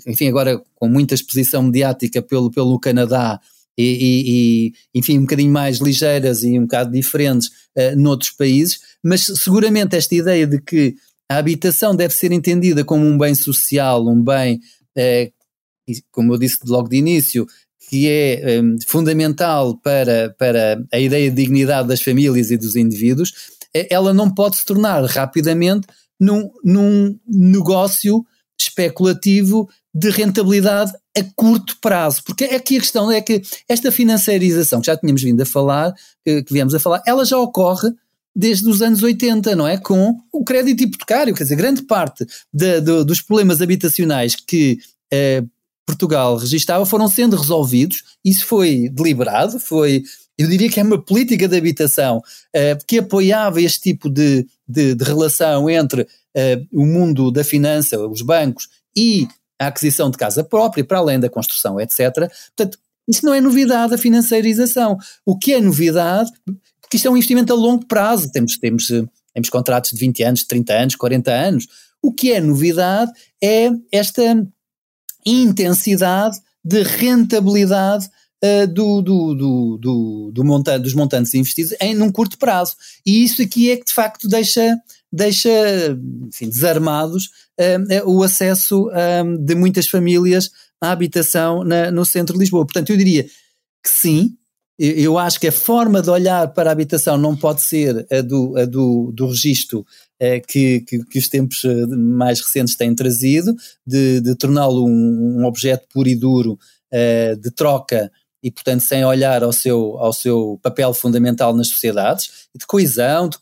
enfim, 0.08 0.30
agora 0.30 0.62
com 0.76 0.88
muita 0.88 1.14
exposição 1.14 1.62
mediática 1.62 2.22
pelo, 2.22 2.50
pelo 2.50 2.80
Canadá, 2.80 3.38
e, 3.82 4.74
e, 4.74 4.74
enfim, 4.94 5.18
um 5.18 5.22
bocadinho 5.22 5.52
mais 5.52 5.78
ligeiras 5.78 6.44
e 6.44 6.60
um 6.60 6.64
bocado 6.64 6.92
diferentes 6.92 7.48
uh, 7.48 7.96
noutros 7.96 8.32
países, 8.32 8.80
mas 9.04 9.26
seguramente 9.26 9.96
esta 9.96 10.14
ideia 10.14 10.46
de 10.46 10.62
que 10.62 10.96
a 11.32 11.38
habitação 11.38 11.96
deve 11.96 12.14
ser 12.14 12.32
entendida 12.32 12.84
como 12.84 13.06
um 13.06 13.18
bem 13.18 13.34
social, 13.34 14.06
um 14.06 14.22
bem, 14.22 14.60
uh, 14.98 15.96
como 16.12 16.34
eu 16.34 16.38
disse 16.38 16.58
logo 16.66 16.90
de 16.90 16.98
início, 16.98 17.48
que 17.90 18.10
é 18.10 18.62
um, 18.62 18.76
fundamental 18.86 19.78
para, 19.78 20.36
para 20.38 20.84
a 20.92 21.00
ideia 21.00 21.30
de 21.30 21.36
dignidade 21.36 21.88
das 21.88 22.02
famílias 22.02 22.52
e 22.52 22.58
dos 22.58 22.76
indivíduos, 22.76 23.32
ela 23.90 24.14
não 24.14 24.34
pode 24.34 24.58
se 24.58 24.66
tornar 24.66 25.04
rapidamente 25.06 25.88
num, 26.20 26.52
num 26.64 27.18
negócio 27.28 28.26
especulativo 28.60 29.70
de 29.94 30.10
rentabilidade 30.10 30.94
a 31.18 31.24
curto 31.36 31.78
prazo, 31.82 32.24
porque 32.24 32.46
aqui 32.46 32.78
a 32.78 32.80
questão 32.80 33.12
é 33.12 33.22
que 33.22 33.42
esta 33.68 33.92
financiarização 33.92 34.80
que 34.80 34.88
já 34.88 34.96
tínhamos 34.96 35.24
vindo 35.24 35.42
a 35.42 35.46
falar, 35.46 35.94
que, 36.24 36.44
que 36.44 36.54
viemos 36.54 36.76
a 36.76 36.80
falar, 36.80 37.02
ela 37.06 37.26
já 37.26 37.38
ocorre 37.38 37.90
desde 38.36 38.70
os 38.70 38.82
anos 38.82 39.02
80, 39.02 39.56
não 39.56 39.68
é? 39.68 39.78
Com 39.78 40.20
o 40.32 40.44
crédito 40.44 40.84
hipotecário, 40.84 41.34
quer 41.34 41.44
dizer, 41.44 41.56
grande 41.56 41.82
parte 41.82 42.26
de, 42.54 42.80
de, 42.80 43.04
dos 43.04 43.22
problemas 43.22 43.62
habitacionais 43.62 44.36
que 44.36 44.78
eh, 45.12 45.44
Portugal 45.86 46.38
registava 46.38 46.86
foram 46.86 47.08
sendo 47.08 47.36
resolvidos, 47.36 48.04
isso 48.24 48.46
foi 48.46 48.88
deliberado, 48.90 49.60
foi, 49.60 50.04
eu 50.38 50.48
diria 50.48 50.70
que 50.70 50.80
é 50.80 50.84
uma 50.84 51.04
política 51.04 51.48
de 51.48 51.58
habitação 51.58 52.22
eh, 52.54 52.78
que 52.88 53.00
apoiava 53.00 53.60
este 53.60 53.82
tipo 53.82 54.10
de, 54.10 54.46
de, 54.70 54.94
de 54.94 55.04
relação 55.04 55.68
entre 55.68 56.08
eh, 56.36 56.62
o 56.72 56.86
mundo 56.86 57.32
da 57.32 57.44
finança, 57.44 58.00
os 58.08 58.22
bancos 58.22 58.70
e 58.96 59.28
a 59.60 59.68
aquisição 59.68 60.12
de 60.12 60.18
casa 60.18 60.44
própria, 60.44 60.84
para 60.84 61.00
além 61.00 61.20
da 61.20 61.30
construção, 61.30 61.82
etc. 61.82 62.14
Portanto, 62.56 62.78
isso 63.08 63.26
não 63.26 63.34
é 63.34 63.42
novidade, 63.42 63.96
a 63.96 63.98
financiarização. 63.98 64.98
O 65.26 65.36
que 65.36 65.54
é 65.54 65.60
novidade, 65.60 66.32
porque 66.80 66.98
isto 66.98 67.08
é 67.08 67.12
um 67.12 67.18
investimento 67.18 67.52
a 67.52 67.56
longo 67.56 67.86
prazo, 67.88 68.32
temos, 68.32 68.58
temos, 68.58 68.88
temos 69.34 69.50
contratos 69.50 69.90
de 69.92 69.98
20 70.00 70.24
anos, 70.24 70.44
30 70.44 70.74
anos, 70.74 70.96
40 70.96 71.32
anos. 71.32 71.68
O 72.02 72.14
que 72.14 72.32
é 72.32 72.40
novidade 72.40 73.12
é 73.44 73.72
esta 73.92 74.48
intensidade 75.26 76.38
de 76.64 76.84
rentabilidade 76.84 78.08
uh, 78.44 78.68
do, 78.68 79.02
do, 79.02 79.36
do, 79.36 79.78
do, 79.78 80.32
do 80.32 80.80
dos 80.80 80.94
montantes 80.94 81.34
investidos 81.34 81.74
em 81.80 81.94
num 81.94 82.12
curto 82.12 82.38
prazo. 82.38 82.76
E 83.06 83.24
isso 83.24 83.42
aqui 83.42 83.72
é 83.72 83.78
que 83.78 83.86
de 83.86 83.94
facto 83.94 84.28
deixa, 84.28 84.78
deixa 85.12 85.50
enfim, 86.28 86.50
desarmados 86.50 87.26
uh, 87.60 88.10
o 88.10 88.24
acesso 88.24 88.90
de 89.40 89.56
muitas 89.56 89.88
famílias 89.88 90.52
à 90.82 90.92
habitação 90.92 91.64
na, 91.64 91.92
no 91.92 92.06
centro 92.06 92.34
de 92.34 92.40
Lisboa. 92.40 92.66
Portanto, 92.66 92.90
eu 92.90 92.98
diria 92.98 93.24
que 93.24 93.90
sim, 93.90 94.36
eu 94.78 95.18
acho 95.18 95.40
que 95.40 95.48
a 95.48 95.52
forma 95.52 96.02
de 96.02 96.10
olhar 96.10 96.54
para 96.54 96.70
a 96.70 96.72
habitação 96.72 97.18
não 97.18 97.36
pode 97.36 97.62
ser 97.62 98.08
a 98.10 98.22
do, 98.22 98.58
a 98.58 98.64
do, 98.64 99.12
do 99.14 99.28
registro 99.28 99.82
uh, 99.82 100.48
que, 100.48 100.82
que, 100.82 101.04
que, 101.04 101.20
os 101.20 101.28
tempos 101.28 101.64
mais 101.90 102.40
recentes 102.40 102.76
têm 102.76 102.96
trazido, 102.96 103.54
de, 103.86 104.22
de 104.22 104.36
torná-lo 104.36 104.86
um, 104.86 105.42
um, 105.42 105.46
objeto 105.46 105.86
puro 105.92 106.08
e 106.08 106.16
duro 106.16 106.58
uh, 106.94 107.36
de 107.36 107.52
troca 107.52 108.10
e, 108.42 108.50
portanto, 108.50 108.82
sem 108.82 109.04
olhar 109.04 109.44
ao 109.44 109.52
seu, 109.52 109.98
ao 109.98 110.14
seu 110.14 110.60
papel 110.62 110.94
fundamental 110.94 111.54
nas 111.56 111.70
sociedades, 111.70 112.48
de 112.56 112.66
coesão, 112.66 113.30
de, 113.30 113.38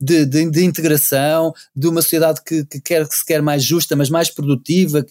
de, 0.00 0.26
de, 0.26 0.50
de 0.50 0.64
integração, 0.64 1.52
de 1.74 1.88
uma 1.88 2.02
sociedade 2.02 2.40
que, 2.44 2.64
que, 2.64 2.80
quer, 2.80 3.08
que 3.08 3.14
se 3.14 3.24
quer 3.24 3.42
mais 3.42 3.64
justa, 3.64 3.96
mas 3.96 4.08
mais 4.08 4.30
produtiva, 4.30 5.04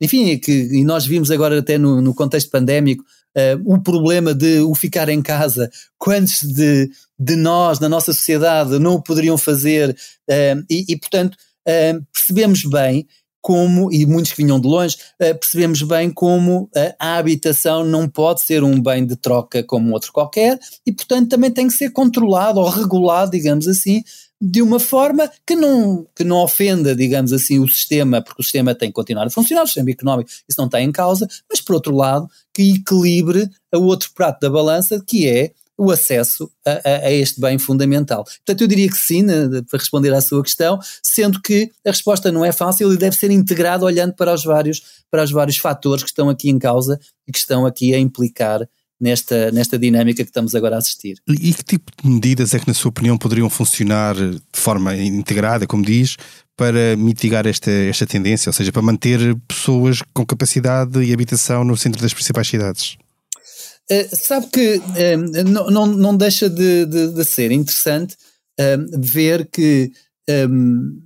enfim, 0.00 0.36
que, 0.38 0.52
e 0.52 0.84
nós 0.84 1.06
vimos 1.06 1.30
agora 1.30 1.58
até 1.58 1.78
no, 1.78 2.00
no 2.00 2.14
contexto 2.14 2.50
pandémico 2.50 3.04
uh, 3.36 3.72
o 3.72 3.80
problema 3.80 4.34
de 4.34 4.60
o 4.60 4.74
ficar 4.74 5.08
em 5.08 5.22
casa, 5.22 5.70
quantos 5.98 6.40
de, 6.42 6.90
de 7.18 7.36
nós, 7.36 7.78
na 7.78 7.88
nossa 7.88 8.12
sociedade, 8.12 8.78
não 8.78 8.94
o 8.94 9.02
poderiam 9.02 9.38
fazer, 9.38 9.90
uh, 9.90 10.64
e, 10.68 10.84
e, 10.88 10.96
portanto, 10.98 11.34
uh, 11.68 12.04
percebemos 12.12 12.64
bem 12.64 13.06
como, 13.42 13.92
e 13.92 14.06
muitos 14.06 14.32
que 14.32 14.42
vinham 14.42 14.60
de 14.60 14.68
longe, 14.68 14.96
uh, 15.20 15.38
percebemos 15.38 15.82
bem 15.82 16.10
como 16.10 16.62
uh, 16.62 16.94
a 16.98 17.16
habitação 17.16 17.84
não 17.84 18.08
pode 18.08 18.40
ser 18.40 18.62
um 18.62 18.80
bem 18.80 19.04
de 19.04 19.16
troca 19.16 19.64
como 19.64 19.92
outro 19.92 20.12
qualquer 20.12 20.58
e, 20.86 20.92
portanto, 20.92 21.28
também 21.28 21.50
tem 21.50 21.66
que 21.66 21.74
ser 21.74 21.90
controlado 21.90 22.60
ou 22.60 22.68
regulado, 22.70 23.32
digamos 23.32 23.66
assim, 23.66 24.02
de 24.40 24.62
uma 24.62 24.80
forma 24.80 25.30
que 25.46 25.54
não, 25.54 26.06
que 26.16 26.24
não 26.24 26.38
ofenda, 26.42 26.96
digamos 26.96 27.32
assim, 27.32 27.58
o 27.58 27.68
sistema, 27.68 28.22
porque 28.22 28.40
o 28.40 28.44
sistema 28.44 28.74
tem 28.74 28.88
que 28.88 28.94
continuar 28.94 29.26
a 29.26 29.30
funcionar, 29.30 29.62
o 29.62 29.66
sistema 29.66 29.90
económico, 29.90 30.30
isso 30.48 30.58
não 30.58 30.66
está 30.66 30.80
em 30.80 30.90
causa, 30.90 31.28
mas 31.48 31.60
por 31.60 31.74
outro 31.74 31.94
lado, 31.94 32.28
que 32.54 32.74
equilibre 32.74 33.48
o 33.74 33.82
outro 33.82 34.10
prato 34.14 34.40
da 34.40 34.50
balança, 34.50 35.02
que 35.06 35.28
é 35.28 35.52
o 35.76 35.90
acesso 35.90 36.50
a, 36.64 37.06
a, 37.06 37.12
este 37.12 37.40
bem 37.40 37.58
fundamental. 37.58 38.24
Portanto, 38.24 38.60
eu 38.60 38.68
diria 38.68 38.88
que 38.88 38.96
sim, 38.96 39.22
né, 39.22 39.48
para 39.68 39.78
responder 39.78 40.12
à 40.12 40.20
sua 40.20 40.42
questão, 40.42 40.78
sendo 41.02 41.40
que 41.40 41.70
a 41.84 41.90
resposta 41.90 42.30
não 42.30 42.44
é 42.44 42.52
fácil 42.52 42.92
e 42.92 42.96
deve 42.96 43.16
ser 43.16 43.30
integrada 43.30 43.84
olhando 43.84 44.14
para 44.14 44.32
os 44.32 44.44
vários, 44.44 44.82
para 45.10 45.24
os 45.24 45.30
vários 45.30 45.56
fatores 45.56 46.02
que 46.02 46.10
estão 46.10 46.28
aqui 46.28 46.50
em 46.50 46.58
causa 46.58 47.00
e 47.26 47.32
que 47.32 47.38
estão 47.38 47.66
aqui 47.66 47.94
a 47.94 47.98
implicar 47.98 48.60
nesta, 49.02 49.50
nesta 49.50 49.76
dinâmica 49.76 50.22
que 50.22 50.30
estamos 50.30 50.54
agora 50.54 50.76
a 50.76 50.78
assistir. 50.78 51.16
E 51.28 51.52
que 51.52 51.64
tipo 51.64 51.90
de 52.00 52.08
medidas 52.08 52.54
é 52.54 52.60
que, 52.60 52.68
na 52.68 52.74
sua 52.74 52.90
opinião, 52.90 53.18
poderiam 53.18 53.50
funcionar 53.50 54.14
de 54.14 54.40
forma 54.52 54.96
integrada, 54.96 55.66
como 55.66 55.84
diz, 55.84 56.16
para 56.56 56.96
mitigar 56.96 57.46
esta, 57.46 57.70
esta 57.70 58.06
tendência, 58.06 58.48
ou 58.48 58.52
seja, 58.52 58.70
para 58.70 58.80
manter 58.80 59.34
pessoas 59.48 60.00
com 60.14 60.24
capacidade 60.24 61.02
e 61.02 61.12
habitação 61.12 61.64
no 61.64 61.76
centro 61.76 62.00
das 62.00 62.14
principais 62.14 62.46
cidades? 62.46 62.96
Uh, 63.90 64.16
sabe 64.16 64.46
que 64.46 64.76
uh, 64.76 65.44
não, 65.44 65.70
não, 65.70 65.86
não 65.86 66.16
deixa 66.16 66.48
de, 66.48 66.86
de, 66.86 67.08
de 67.08 67.24
ser 67.24 67.50
interessante 67.50 68.16
uh, 68.60 69.00
ver 69.00 69.48
que 69.50 69.90
um, 70.48 71.00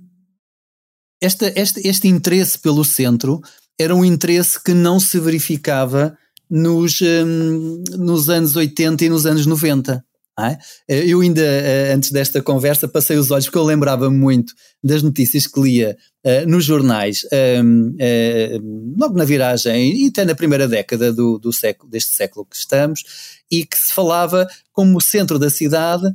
esta, 1.21 1.51
este, 1.59 1.87
este 1.87 2.07
interesse 2.07 2.59
pelo 2.59 2.85
centro 2.85 3.41
era 3.79 3.95
um 3.95 4.05
interesse 4.05 4.61
que 4.63 4.73
não 4.73 4.99
se 4.99 5.19
verificava 5.19 6.17
nos, 6.49 6.99
um, 7.01 7.83
nos 7.97 8.29
anos 8.29 8.55
80 8.55 9.05
e 9.05 9.09
nos 9.09 9.25
anos 9.25 9.45
90. 9.45 10.03
É? 10.39 10.59
Eu 10.87 11.21
ainda, 11.21 11.41
eh, 11.41 11.93
antes 11.93 12.11
desta 12.11 12.43
conversa, 12.43 12.87
passei 12.87 13.17
os 13.17 13.31
olhos 13.31 13.45
porque 13.45 13.57
eu 13.57 13.63
lembrava 13.63 14.07
muito 14.07 14.53
das 14.83 15.01
notícias 15.01 15.47
que 15.47 15.59
lia 15.59 15.97
uh, 16.23 16.47
nos 16.47 16.63
jornais, 16.63 17.25
um, 17.63 17.89
uh, 17.89 18.95
logo 18.99 19.17
na 19.17 19.25
viragem 19.25 20.05
e 20.05 20.09
até 20.09 20.23
na 20.23 20.35
primeira 20.35 20.67
década 20.67 21.11
do, 21.11 21.39
do 21.39 21.51
século, 21.51 21.89
deste 21.89 22.13
século 22.13 22.45
que 22.45 22.55
estamos, 22.55 23.03
e 23.49 23.65
que 23.65 23.75
se 23.75 23.91
falava 23.91 24.47
como 24.71 24.99
o 24.99 25.01
centro 25.01 25.39
da 25.39 25.49
cidade 25.49 26.05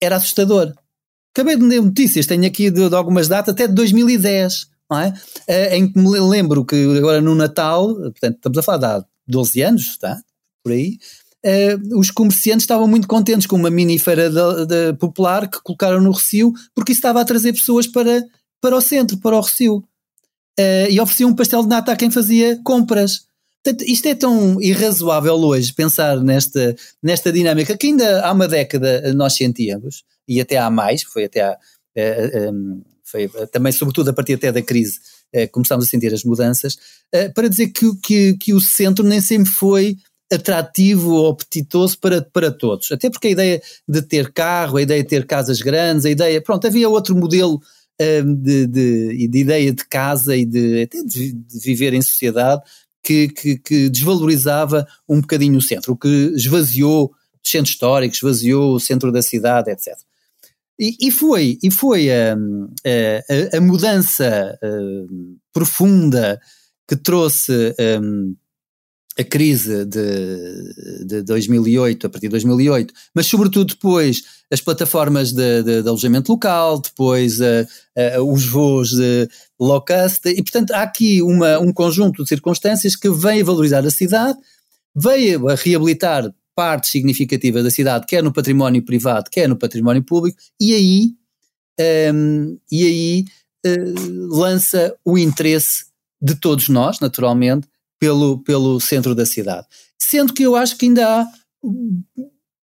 era 0.00 0.14
assustador. 0.14 0.72
Acabei 1.34 1.56
de 1.56 1.64
ler 1.64 1.82
notícias, 1.82 2.24
tenho 2.24 2.46
aqui 2.46 2.70
de, 2.70 2.88
de 2.88 2.94
algumas 2.94 3.26
datas, 3.26 3.52
até 3.52 3.66
de 3.66 3.74
2010, 3.74 4.68
é? 4.92 5.08
uh, 5.08 5.74
em 5.74 5.92
que 5.92 5.98
me 5.98 6.20
lembro 6.20 6.64
que 6.64 6.76
agora 6.96 7.20
no 7.20 7.34
Natal, 7.34 7.96
portanto, 7.96 8.36
estamos 8.36 8.58
a 8.58 8.62
falar 8.62 9.00
de 9.00 9.06
12 9.26 9.60
anos, 9.62 9.82
está? 9.82 10.16
Por 10.62 10.70
aí. 10.70 10.98
Uh, 11.44 11.98
os 11.98 12.10
comerciantes 12.10 12.64
estavam 12.64 12.88
muito 12.88 13.06
contentes 13.06 13.46
com 13.46 13.56
uma 13.56 13.70
mini 13.70 13.98
feira 13.98 14.28
de, 14.28 14.66
de 14.66 14.92
popular 14.98 15.48
que 15.48 15.62
colocaram 15.62 16.00
no 16.00 16.10
Recio, 16.10 16.52
porque 16.74 16.92
isso 16.92 16.98
estava 16.98 17.20
a 17.20 17.24
trazer 17.24 17.52
pessoas 17.52 17.86
para, 17.86 18.24
para 18.60 18.76
o 18.76 18.80
centro, 18.80 19.18
para 19.18 19.36
o 19.36 19.40
Recio. 19.40 19.76
Uh, 20.58 20.90
e 20.90 20.98
ofereciam 20.98 21.30
um 21.30 21.34
pastel 21.34 21.62
de 21.62 21.68
nata 21.68 21.92
a 21.92 21.96
quem 21.96 22.10
fazia 22.10 22.58
compras. 22.64 23.26
Portanto, 23.62 23.84
isto 23.88 24.06
é 24.06 24.14
tão 24.14 24.60
irrazoável 24.60 25.34
hoje 25.34 25.72
pensar 25.72 26.20
nesta, 26.20 26.74
nesta 27.02 27.30
dinâmica 27.30 27.76
que 27.76 27.88
ainda 27.88 28.24
há 28.24 28.32
uma 28.32 28.48
década 28.48 29.12
nós 29.14 29.36
sentíamos, 29.36 30.02
e 30.26 30.40
até 30.40 30.56
há 30.56 30.70
mais, 30.70 31.02
foi 31.02 31.24
até 31.24 31.42
há, 31.42 31.52
uh, 31.52 32.52
um, 32.52 32.82
foi 33.04 33.28
também 33.52 33.70
sobretudo 33.70 34.10
a 34.10 34.12
partir 34.12 34.34
até 34.34 34.50
da 34.50 34.62
crise, 34.62 34.98
uh, 35.34 35.48
começámos 35.52 35.86
a 35.86 35.88
sentir 35.88 36.12
as 36.12 36.24
mudanças, 36.24 36.76
para 37.34 37.48
dizer 37.48 37.68
que, 37.68 37.94
que, 38.02 38.36
que 38.36 38.54
o 38.54 38.60
centro 38.60 39.04
nem 39.04 39.20
sempre 39.20 39.52
foi 39.52 39.96
atrativo 40.32 41.12
ou 41.12 41.30
apetitoso 41.30 41.98
para, 41.98 42.22
para 42.22 42.50
todos. 42.50 42.90
Até 42.90 43.08
porque 43.08 43.28
a 43.28 43.30
ideia 43.30 43.62
de 43.88 44.02
ter 44.02 44.32
carro, 44.32 44.76
a 44.76 44.82
ideia 44.82 45.02
de 45.02 45.08
ter 45.08 45.26
casas 45.26 45.60
grandes, 45.60 46.04
a 46.04 46.10
ideia. 46.10 46.40
Pronto, 46.40 46.66
havia 46.66 46.88
outro 46.88 47.16
modelo 47.16 47.60
um, 48.00 48.34
de, 48.34 48.66
de, 48.66 49.28
de, 49.28 49.38
ideia 49.38 49.72
de 49.72 49.84
casa 49.86 50.36
e 50.36 50.44
de, 50.44 50.82
até 50.82 51.02
de, 51.02 51.32
de 51.32 51.58
viver 51.60 51.94
em 51.94 52.02
sociedade 52.02 52.62
que, 53.02 53.28
que, 53.28 53.58
que, 53.58 53.88
desvalorizava 53.88 54.86
um 55.08 55.20
bocadinho 55.20 55.58
o 55.58 55.62
centro, 55.62 55.92
o 55.92 55.96
que 55.96 56.32
esvaziou 56.34 57.12
os 57.42 57.50
centros 57.50 57.74
históricos, 57.74 58.18
esvaziou 58.18 58.74
o 58.74 58.80
centro 58.80 59.12
da 59.12 59.22
cidade, 59.22 59.70
etc. 59.70 59.94
E, 60.78 60.96
e 61.00 61.10
foi, 61.10 61.56
e 61.62 61.70
foi 61.70 62.10
a, 62.10 62.34
a, 62.34 63.56
a 63.56 63.60
mudança 63.60 64.58
profunda 65.52 66.40
que 66.86 66.96
trouxe 66.96 67.74
um, 68.02 68.34
a 69.18 69.24
crise 69.24 69.84
de, 69.86 71.04
de 71.06 71.22
2008, 71.22 72.06
a 72.06 72.10
partir 72.10 72.26
de 72.26 72.32
2008, 72.32 72.92
mas 73.14 73.26
sobretudo 73.26 73.74
depois 73.74 74.22
as 74.52 74.60
plataformas 74.60 75.32
de, 75.32 75.62
de, 75.62 75.82
de 75.82 75.88
alojamento 75.88 76.30
local, 76.30 76.80
depois 76.80 77.38
os 78.28 78.46
voos 78.46 78.90
de 78.90 79.28
low 79.58 79.82
cost, 79.82 80.28
e 80.28 80.42
portanto 80.42 80.72
há 80.72 80.82
aqui 80.82 81.22
uma, 81.22 81.58
um 81.58 81.72
conjunto 81.72 82.22
de 82.22 82.28
circunstâncias 82.28 82.94
que 82.94 83.10
vem 83.10 83.40
a 83.40 83.44
valorizar 83.44 83.84
a 83.86 83.90
cidade, 83.90 84.38
veio 84.94 85.48
a 85.48 85.54
reabilitar 85.54 86.30
parte 86.56 86.88
significativa 86.88 87.62
da 87.62 87.70
cidade, 87.70 88.06
quer 88.06 88.22
no 88.22 88.32
património 88.32 88.82
privado, 88.82 89.30
quer 89.30 89.46
no 89.46 89.56
património 89.56 90.02
público, 90.02 90.38
e 90.58 90.74
aí, 90.74 91.10
um, 92.14 92.58
e 92.72 92.84
aí 92.86 93.24
uh, 93.66 94.34
lança 94.34 94.96
o 95.04 95.18
interesse 95.18 95.84
de 96.20 96.34
todos 96.34 96.70
nós, 96.70 96.98
naturalmente, 96.98 97.68
pelo, 97.98 98.42
pelo 98.42 98.80
centro 98.80 99.14
da 99.14 99.26
cidade. 99.26 99.66
Sendo 99.98 100.32
que 100.32 100.42
eu 100.42 100.54
acho 100.56 100.76
que 100.76 100.86
ainda 100.86 101.06
há 101.06 101.26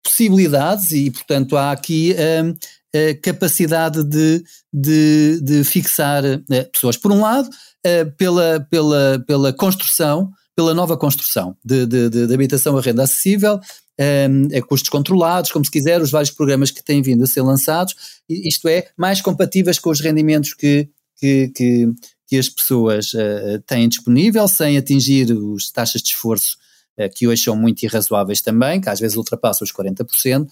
possibilidades 0.05 0.93
e, 0.93 1.11
portanto, 1.11 1.57
há 1.57 1.73
aqui 1.73 2.15
um, 2.45 2.55
a 2.95 3.15
capacidade 3.21 4.03
de, 4.05 4.43
de, 4.73 5.41
de 5.43 5.65
fixar 5.65 6.25
uh, 6.25 6.71
pessoas. 6.73 6.97
Por 6.97 7.13
um 7.13 7.21
lado, 7.21 7.49
uh, 7.49 8.11
pela, 8.17 8.67
pela, 8.71 9.25
pela 9.27 9.53
construção 9.53 10.33
pela 10.57 10.73
nova 10.73 10.97
construção 10.97 11.55
de, 11.63 11.85
de, 11.87 12.09
de, 12.09 12.35
habitação 12.35 12.79
a 12.79 12.81
renda 12.81 13.03
acessível, 13.03 13.61
um, 14.01 14.57
a 14.57 14.63
custos 14.63 14.89
controlados, 14.89 15.53
como 15.53 15.65
se 15.65 15.71
quiser, 15.71 16.01
os 16.01 16.11
vários 16.11 16.31
programas 16.31 16.71
que 16.71 16.83
têm 16.83 17.03
vindo 17.03 17.23
a 17.23 17.27
ser 17.27 17.43
lançados, 17.43 17.95
isto 18.27 18.67
é, 18.67 18.89
mais 18.97 19.21
compatíveis 19.21 19.79
com 19.79 19.91
os 19.91 20.01
rendimentos 20.01 20.55
que, 20.55 20.89
que, 21.19 21.49
que, 21.55 21.93
que 22.27 22.37
as 22.37 22.49
pessoas 22.49 23.13
uh, 23.15 23.61
têm 23.67 23.89
disponível, 23.89 24.47
sem 24.49 24.77
atingir 24.77 25.29
as 25.57 25.71
taxas 25.71 26.03
de 26.03 26.09
esforço 26.09 26.57
uh, 26.99 27.09
que 27.15 27.27
hoje 27.27 27.45
são 27.45 27.57
muito 27.57 27.83
irrazoáveis 27.83 28.41
também, 28.41 28.81
que 28.81 28.89
às 28.89 29.01
vezes 29.01 29.17
ultrapassam 29.17 29.65
os 29.65 29.73
40%, 29.73 30.45
uh, 30.45 30.49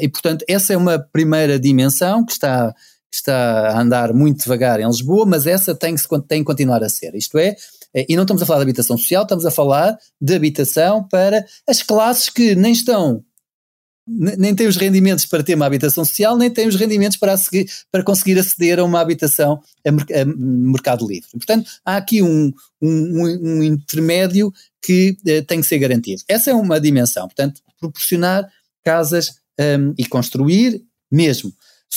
e 0.00 0.08
portanto 0.08 0.44
essa 0.48 0.72
é 0.72 0.76
uma 0.76 0.98
primeira 0.98 1.58
dimensão 1.58 2.24
que 2.24 2.32
está 2.32 2.74
está 3.16 3.68
a 3.68 3.80
andar 3.80 4.12
muito 4.12 4.42
devagar 4.42 4.80
em 4.80 4.86
Lisboa, 4.86 5.24
mas 5.24 5.46
essa 5.46 5.72
tem 5.72 5.94
que, 5.94 6.02
tem 6.26 6.40
que 6.40 6.44
continuar 6.44 6.82
a 6.82 6.88
ser. 6.88 7.14
Isto 7.14 7.38
é, 7.38 7.54
e 8.08 8.16
não 8.16 8.24
estamos 8.24 8.42
a 8.42 8.46
falar 8.46 8.58
de 8.58 8.64
habitação 8.64 8.98
social, 8.98 9.22
estamos 9.22 9.46
a 9.46 9.52
falar 9.52 9.96
de 10.20 10.34
habitação 10.34 11.06
para 11.06 11.46
as 11.64 11.80
classes 11.80 12.28
que 12.28 12.56
nem 12.56 12.72
estão 12.72 13.22
nem 14.06 14.54
têm 14.54 14.66
os 14.66 14.76
rendimentos 14.76 15.24
para 15.24 15.42
ter 15.42 15.54
uma 15.54 15.66
habitação 15.66 16.04
social, 16.04 16.36
nem 16.36 16.50
têm 16.50 16.68
os 16.68 16.76
rendimentos 16.76 17.16
para, 17.16 17.36
seguir, 17.36 17.66
para 17.90 18.02
conseguir 18.02 18.38
aceder 18.38 18.78
a 18.78 18.84
uma 18.84 19.00
habitação 19.00 19.60
a, 19.86 20.20
a 20.20 20.24
mercado 20.24 21.06
livre. 21.06 21.28
Portanto, 21.32 21.70
há 21.84 21.96
aqui 21.96 22.22
um, 22.22 22.52
um, 22.82 23.22
um 23.42 23.62
intermédio 23.62 24.52
que 24.82 25.16
uh, 25.26 25.44
tem 25.46 25.60
que 25.60 25.66
ser 25.66 25.78
garantido. 25.78 26.22
Essa 26.28 26.50
é 26.50 26.54
uma 26.54 26.80
dimensão. 26.80 27.26
Portanto, 27.26 27.60
proporcionar 27.80 28.46
casas 28.84 29.30
um, 29.58 29.94
e 29.96 30.04
construir 30.04 30.82
mesmo 31.10 31.52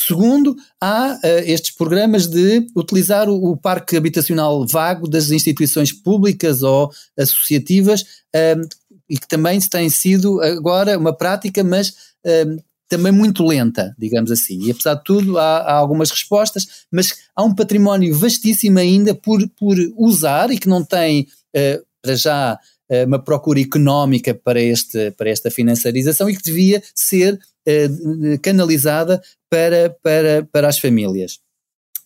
Segundo, 0.06 0.56
há 0.80 1.14
uh, 1.16 1.28
estes 1.44 1.76
programas 1.76 2.28
de 2.28 2.68
utilizar 2.76 3.28
o, 3.28 3.52
o, 3.52 3.58
parque 3.58 3.98
habitacional 3.98 4.64
vago 4.68 5.08
das 5.08 5.32
instituições 5.32 5.92
públicas 5.92 6.62
ou 6.62 6.92
associativas 7.18 8.06
um, 8.36 8.62
e 9.10 9.18
que 9.18 9.28
também 9.28 9.60
tem 9.60 9.90
sido 9.90 10.42
agora 10.42 10.98
uma 10.98 11.14
prática, 11.14 11.64
mas 11.64 11.94
um, 12.26 12.58
também 12.90 13.12
muito 13.12 13.46
lenta, 13.46 13.94
digamos 13.98 14.32
assim. 14.32 14.64
E 14.64 14.72
apesar 14.72 14.96
de 14.96 15.04
tudo, 15.04 15.38
há, 15.38 15.58
há, 15.60 15.74
algumas 15.74 16.10
respostas, 16.10 16.86
mas 16.92 17.14
há 17.36 17.44
um 17.44 17.54
património 17.54 18.18
vastíssimo 18.18 18.80
ainda 18.80 19.14
por, 19.14 19.48
por 19.50 19.78
usar 19.98 20.52
e 20.52 20.58
que 20.58 20.70
não 20.70 20.84
tem, 20.84 21.28
uh, 21.56 21.86
para 22.02 22.16
já, 22.16 22.60
uh, 22.90 23.06
uma 23.06 23.20
procura 23.20 23.60
económica 23.60 24.34
para, 24.34 24.62
este, 24.62 25.12
para 25.12 25.30
esta 25.30 25.52
financiarização 25.52 26.30
e 26.30 26.36
que 26.36 26.44
devia 26.44 26.82
ser 26.96 27.34
uh, 27.34 28.40
canalizada 28.42 29.22
para, 29.50 29.96
para, 30.02 30.48
para 30.52 30.68
as 30.68 30.80
famílias. 30.80 31.40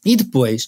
E 0.04 0.16
depois, 0.16 0.68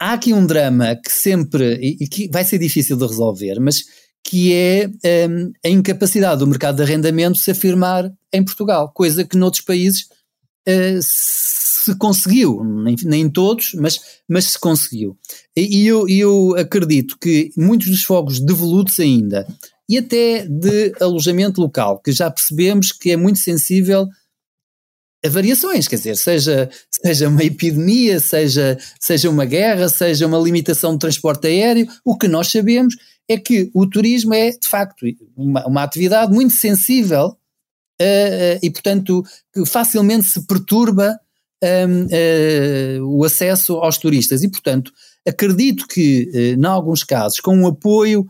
há 0.00 0.14
aqui 0.14 0.32
um 0.32 0.46
drama 0.46 0.96
que 0.96 1.12
sempre, 1.12 1.74
e, 1.74 2.08
que 2.08 2.28
vai 2.28 2.44
ser 2.44 2.58
difícil 2.58 2.96
de 2.96 3.06
resolver, 3.06 3.58
mas 3.60 3.84
que 4.26 4.52
é 4.52 4.90
um, 5.28 5.52
a 5.64 5.68
incapacidade 5.68 6.40
do 6.40 6.48
mercado 6.48 6.76
de 6.76 6.82
arrendamento 6.82 7.38
se 7.38 7.52
afirmar 7.52 8.12
em 8.32 8.44
Portugal, 8.44 8.90
coisa 8.92 9.24
que 9.24 9.36
noutros 9.36 9.62
países 9.62 10.08
uh, 10.68 10.98
se 11.00 11.94
conseguiu, 11.96 12.64
nem, 12.64 12.96
nem 13.04 13.30
todos, 13.30 13.72
mas, 13.74 14.00
mas 14.28 14.46
se 14.46 14.58
conseguiu. 14.58 15.16
E 15.56 15.86
eu, 15.86 16.08
eu 16.08 16.56
acredito 16.58 17.16
que 17.20 17.52
muitos 17.56 17.88
dos 17.88 18.02
fogos 18.02 18.40
devolutos 18.40 18.98
ainda, 18.98 19.46
e 19.88 19.96
até 19.96 20.44
de 20.44 20.92
alojamento 21.00 21.60
local, 21.60 22.00
que 22.00 22.10
já 22.10 22.28
percebemos 22.28 22.90
que 22.90 23.12
é 23.12 23.16
muito 23.16 23.38
sensível 23.38 24.08
a 25.24 25.28
variações, 25.28 25.86
quer 25.86 25.96
dizer, 25.96 26.16
seja, 26.16 26.68
seja 26.90 27.28
uma 27.28 27.44
epidemia, 27.44 28.18
seja, 28.18 28.76
seja 29.00 29.30
uma 29.30 29.44
guerra, 29.44 29.88
seja 29.88 30.26
uma 30.26 30.38
limitação 30.38 30.94
de 30.94 30.98
transporte 30.98 31.46
aéreo, 31.46 31.86
o 32.04 32.18
que 32.18 32.26
nós 32.26 32.50
sabemos 32.50 32.96
é 33.28 33.36
que 33.36 33.70
o 33.74 33.86
turismo 33.86 34.34
é, 34.34 34.50
de 34.50 34.68
facto, 34.68 35.04
uma, 35.36 35.66
uma 35.66 35.82
atividade 35.82 36.32
muito 36.32 36.54
sensível 36.54 37.36
uh, 38.00 38.58
e, 38.62 38.70
portanto, 38.70 39.24
que 39.52 39.64
facilmente 39.66 40.26
se 40.26 40.46
perturba 40.46 41.18
um, 41.62 43.18
o 43.18 43.24
acesso 43.24 43.74
aos 43.76 43.98
turistas. 43.98 44.42
E, 44.42 44.48
portanto, 44.48 44.92
acredito 45.26 45.86
que, 45.88 46.54
em 46.56 46.64
alguns 46.66 47.02
casos, 47.02 47.40
com 47.40 47.62
o 47.62 47.66
apoio 47.66 48.26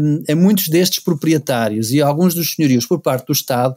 um, 0.00 0.22
a 0.28 0.36
muitos 0.36 0.68
destes 0.68 1.02
proprietários 1.02 1.90
e 1.90 2.00
alguns 2.00 2.34
dos 2.34 2.54
senhorios 2.54 2.86
por 2.86 3.00
parte 3.00 3.26
do 3.26 3.32
Estado, 3.32 3.74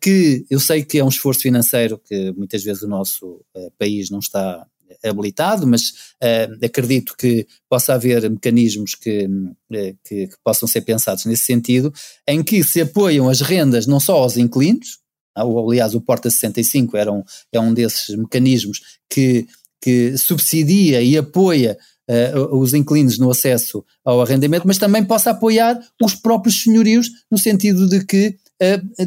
que 0.00 0.46
eu 0.48 0.58
sei 0.58 0.82
que 0.82 0.98
é 0.98 1.04
um 1.04 1.08
esforço 1.08 1.42
financeiro 1.42 2.00
que 2.02 2.32
muitas 2.32 2.64
vezes 2.64 2.82
o 2.82 2.88
nosso 2.88 3.44
país 3.78 4.08
não 4.08 4.20
está 4.20 4.66
habilitado, 5.04 5.66
mas 5.66 5.90
uh, 6.22 6.64
acredito 6.64 7.14
que 7.16 7.46
possa 7.68 7.94
haver 7.94 8.28
mecanismos 8.30 8.94
que, 8.94 9.28
eh, 9.72 9.94
que, 10.04 10.28
que, 10.28 10.36
possam 10.44 10.68
ser 10.68 10.82
pensados 10.82 11.24
nesse 11.24 11.44
sentido, 11.44 11.92
em 12.26 12.42
que 12.42 12.62
se 12.62 12.80
apoiam 12.80 13.28
as 13.28 13.40
rendas 13.40 13.86
não 13.86 14.00
só 14.00 14.16
aos 14.16 14.36
inquilinos, 14.36 14.98
ah, 15.36 15.42
aliás 15.42 15.94
o 15.94 16.00
Porta 16.00 16.30
65 16.30 16.96
era 16.96 17.12
um, 17.12 17.22
é 17.52 17.60
um 17.60 17.74
desses 17.74 18.16
mecanismos 18.16 18.80
que, 19.10 19.46
que 19.82 20.16
subsidia 20.16 21.02
e 21.02 21.16
apoia 21.16 21.76
uh, 22.08 22.56
os 22.56 22.72
inquilinos 22.72 23.18
no 23.18 23.30
acesso 23.30 23.84
ao 24.04 24.22
arrendamento, 24.22 24.66
mas 24.66 24.78
também 24.78 25.04
possa 25.04 25.30
apoiar 25.30 25.78
os 26.02 26.14
próprios 26.14 26.62
senhorios, 26.62 27.08
no 27.30 27.38
sentido 27.38 27.88
de 27.88 28.04
que 28.04 28.36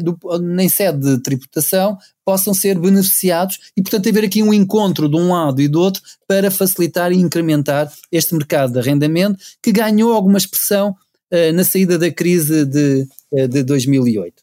do, 0.02 0.16
em 0.60 0.68
sede 0.68 0.98
de 0.98 1.22
tributação 1.22 1.98
possam 2.24 2.54
ser 2.54 2.78
beneficiados 2.78 3.58
e, 3.76 3.82
portanto, 3.82 4.08
haver 4.08 4.24
aqui 4.24 4.42
um 4.42 4.54
encontro 4.54 5.08
de 5.08 5.16
um 5.16 5.32
lado 5.32 5.60
e 5.60 5.66
do 5.66 5.80
outro 5.80 6.00
para 6.28 6.50
facilitar 6.50 7.10
e 7.10 7.16
incrementar 7.16 7.92
este 8.12 8.34
mercado 8.34 8.72
de 8.72 8.78
arrendamento 8.78 9.38
que 9.62 9.72
ganhou 9.72 10.12
alguma 10.12 10.38
expressão 10.38 10.90
uh, 10.90 11.52
na 11.52 11.64
saída 11.64 11.98
da 11.98 12.10
crise 12.10 12.64
de, 12.64 13.06
uh, 13.32 13.48
de 13.48 13.62
2008. 13.64 14.42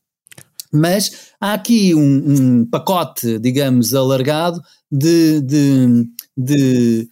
Mas 0.74 1.32
há 1.40 1.54
aqui 1.54 1.96
um, 1.96 2.02
um 2.02 2.66
pacote, 2.66 3.40
digamos, 3.40 3.94
alargado 3.94 4.62
de, 4.92 5.40
de, 5.42 6.06
de 6.36 7.10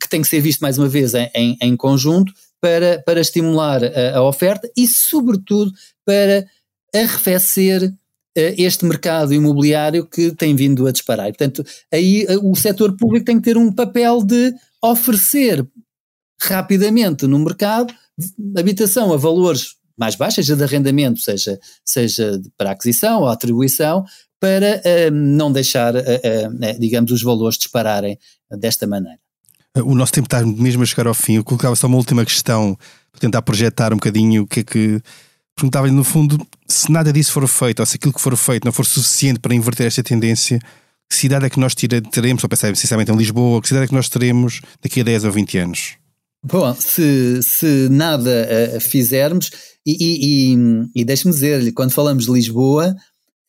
que 0.00 0.08
tem 0.08 0.20
que 0.20 0.26
ser 0.26 0.40
visto 0.40 0.60
mais 0.60 0.76
uma 0.78 0.88
vez 0.88 1.14
em, 1.14 1.30
em, 1.32 1.56
em 1.60 1.76
conjunto 1.76 2.32
para, 2.60 3.00
para 3.04 3.20
estimular 3.20 3.84
a, 3.84 4.16
a, 4.16 4.22
oferta 4.22 4.66
e, 4.74 4.88
sobretudo, 4.88 5.70
para 6.04 6.46
arrefecer 6.94 7.82
uh, 7.84 7.92
este 8.36 8.84
mercado 8.84 9.34
imobiliário 9.34 10.06
que 10.06 10.32
tem 10.32 10.54
vindo 10.54 10.86
a 10.86 10.92
disparar. 10.92 11.26
Portanto, 11.26 11.64
aí 11.92 12.24
uh, 12.26 12.50
o 12.50 12.54
setor 12.54 12.96
público 12.96 13.26
tem 13.26 13.36
que 13.36 13.44
ter 13.44 13.56
um 13.56 13.72
papel 13.72 14.22
de 14.22 14.54
oferecer 14.82 15.66
rapidamente 16.40 17.26
no 17.26 17.38
mercado 17.38 17.94
habitação 18.56 19.12
a 19.12 19.16
valores 19.16 19.76
mais 19.96 20.14
baixos, 20.14 20.46
seja 20.46 20.56
de 20.56 20.62
arrendamento, 20.62 21.20
seja, 21.20 21.58
seja 21.84 22.40
para 22.56 22.72
aquisição 22.72 23.22
ou 23.22 23.28
atribuição, 23.28 24.04
para 24.40 24.80
uh, 24.84 25.10
não 25.10 25.50
deixar, 25.50 25.94
digamos, 26.78 27.10
os 27.10 27.22
valores 27.22 27.56
dispararem 27.56 28.18
desta 28.50 28.86
maneira. 28.86 29.18
O 29.82 29.94
nosso 29.94 30.12
tempo 30.12 30.26
está 30.26 30.44
mesmo 30.44 30.82
a 30.82 30.86
chegar 30.86 31.06
ao 31.08 31.14
fim. 31.14 31.34
Eu 31.34 31.44
colocava 31.44 31.74
só 31.74 31.86
uma 31.86 31.96
última 31.96 32.24
questão 32.24 32.76
para 33.10 33.20
tentar 33.20 33.42
projetar 33.42 33.92
um 33.92 33.96
bocadinho 33.96 34.42
o 34.42 34.46
que 34.46 34.60
é 34.60 34.62
que 34.62 35.02
perguntava-lhe, 35.56 35.92
no 35.92 36.04
fundo, 36.04 36.44
se 36.66 36.90
nada 36.90 37.12
disso 37.12 37.32
for 37.32 37.46
feito, 37.46 37.80
ou 37.80 37.86
se 37.86 37.96
aquilo 37.96 38.12
que 38.12 38.20
for 38.20 38.36
feito 38.36 38.64
não 38.64 38.72
for 38.72 38.84
suficiente 38.84 39.38
para 39.38 39.54
inverter 39.54 39.86
esta 39.86 40.02
tendência, 40.02 40.58
que 41.08 41.16
cidade 41.16 41.46
é 41.46 41.50
que 41.50 41.60
nós 41.60 41.74
teremos, 41.74 42.42
ou 42.42 42.48
pensar 42.48 42.74
sinceramente 42.76 43.12
em 43.12 43.16
Lisboa, 43.16 43.60
que 43.60 43.68
cidade 43.68 43.84
é 43.84 43.88
que 43.88 43.94
nós 43.94 44.08
teremos 44.08 44.60
daqui 44.82 45.00
a 45.00 45.04
10 45.04 45.24
ou 45.24 45.32
20 45.32 45.58
anos? 45.58 45.96
Bom, 46.42 46.74
se, 46.74 47.42
se 47.42 47.88
nada 47.88 48.76
uh, 48.76 48.80
fizermos, 48.80 49.50
e, 49.86 49.92
e, 49.92 50.54
e, 50.54 51.00
e 51.00 51.04
deixe-me 51.04 51.32
dizer-lhe, 51.32 51.72
quando 51.72 51.92
falamos 51.92 52.26
de 52.26 52.32
Lisboa, 52.32 52.94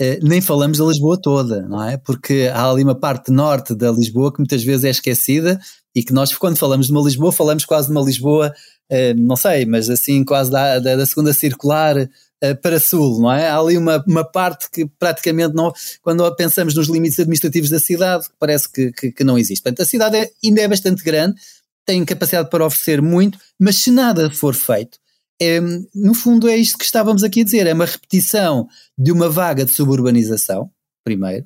uh, 0.02 0.26
nem 0.28 0.40
falamos 0.40 0.78
da 0.78 0.86
Lisboa 0.86 1.20
toda, 1.22 1.64
não 1.64 1.84
é? 1.84 1.98
Porque 1.98 2.50
há 2.54 2.70
ali 2.70 2.84
uma 2.84 2.96
parte 2.96 3.32
norte 3.32 3.76
da 3.76 3.92
Lisboa 3.92 4.32
que 4.32 4.40
muitas 4.40 4.64
vezes 4.64 4.86
é 4.86 4.90
esquecida 4.90 5.60
e 5.94 6.04
que 6.04 6.14
nós, 6.14 6.34
quando 6.36 6.58
falamos 6.58 6.88
de 6.88 6.92
uma 6.92 7.02
Lisboa, 7.02 7.32
falamos 7.32 7.66
quase 7.66 7.88
de 7.88 7.94
uma 7.94 8.06
Lisboa 8.06 8.54
não 9.18 9.36
sei, 9.36 9.66
mas 9.66 9.90
assim 9.90 10.24
quase 10.24 10.52
da, 10.52 10.80
da, 10.80 10.96
da 10.96 11.06
segunda 11.06 11.34
circular 11.34 11.98
uh, 11.98 12.62
para 12.62 12.80
sul, 12.80 13.22
não 13.22 13.32
é? 13.32 13.48
Há 13.48 13.58
ali 13.58 13.78
uma, 13.78 14.04
uma 14.08 14.24
parte 14.24 14.70
que 14.70 14.86
praticamente 15.00 15.56
não, 15.56 15.74
quando 16.02 16.36
pensamos 16.36 16.76
nos 16.76 16.88
limites 16.88 17.20
administrativos 17.20 17.70
da 17.70 17.80
cidade, 17.80 18.28
parece 18.40 18.72
que, 18.72 18.92
que, 18.92 19.12
que 19.12 19.24
não 19.24 19.38
existe. 19.38 19.64
Portanto, 19.64 19.82
a 19.82 19.86
cidade 19.86 20.18
é, 20.18 20.30
ainda 20.44 20.62
é 20.62 20.68
bastante 20.68 21.04
grande, 21.04 21.36
tem 21.86 22.04
capacidade 22.06 22.50
para 22.50 22.66
oferecer 22.66 23.02
muito, 23.02 23.40
mas 23.60 23.78
se 23.78 23.92
nada 23.92 24.30
for 24.30 24.54
feito, 24.54 24.98
é, 25.42 25.60
no 25.94 26.14
fundo 26.14 26.48
é 26.48 26.56
isto 26.56 26.78
que 26.78 26.86
estávamos 26.86 27.24
aqui 27.24 27.42
a 27.42 27.44
dizer, 27.44 27.68
é 27.68 27.74
uma 27.74 27.86
repetição 27.86 28.68
de 28.98 29.12
uma 29.12 29.30
vaga 29.30 29.66
de 29.66 29.72
suburbanização, 29.72 30.70
primeiro, 31.04 31.46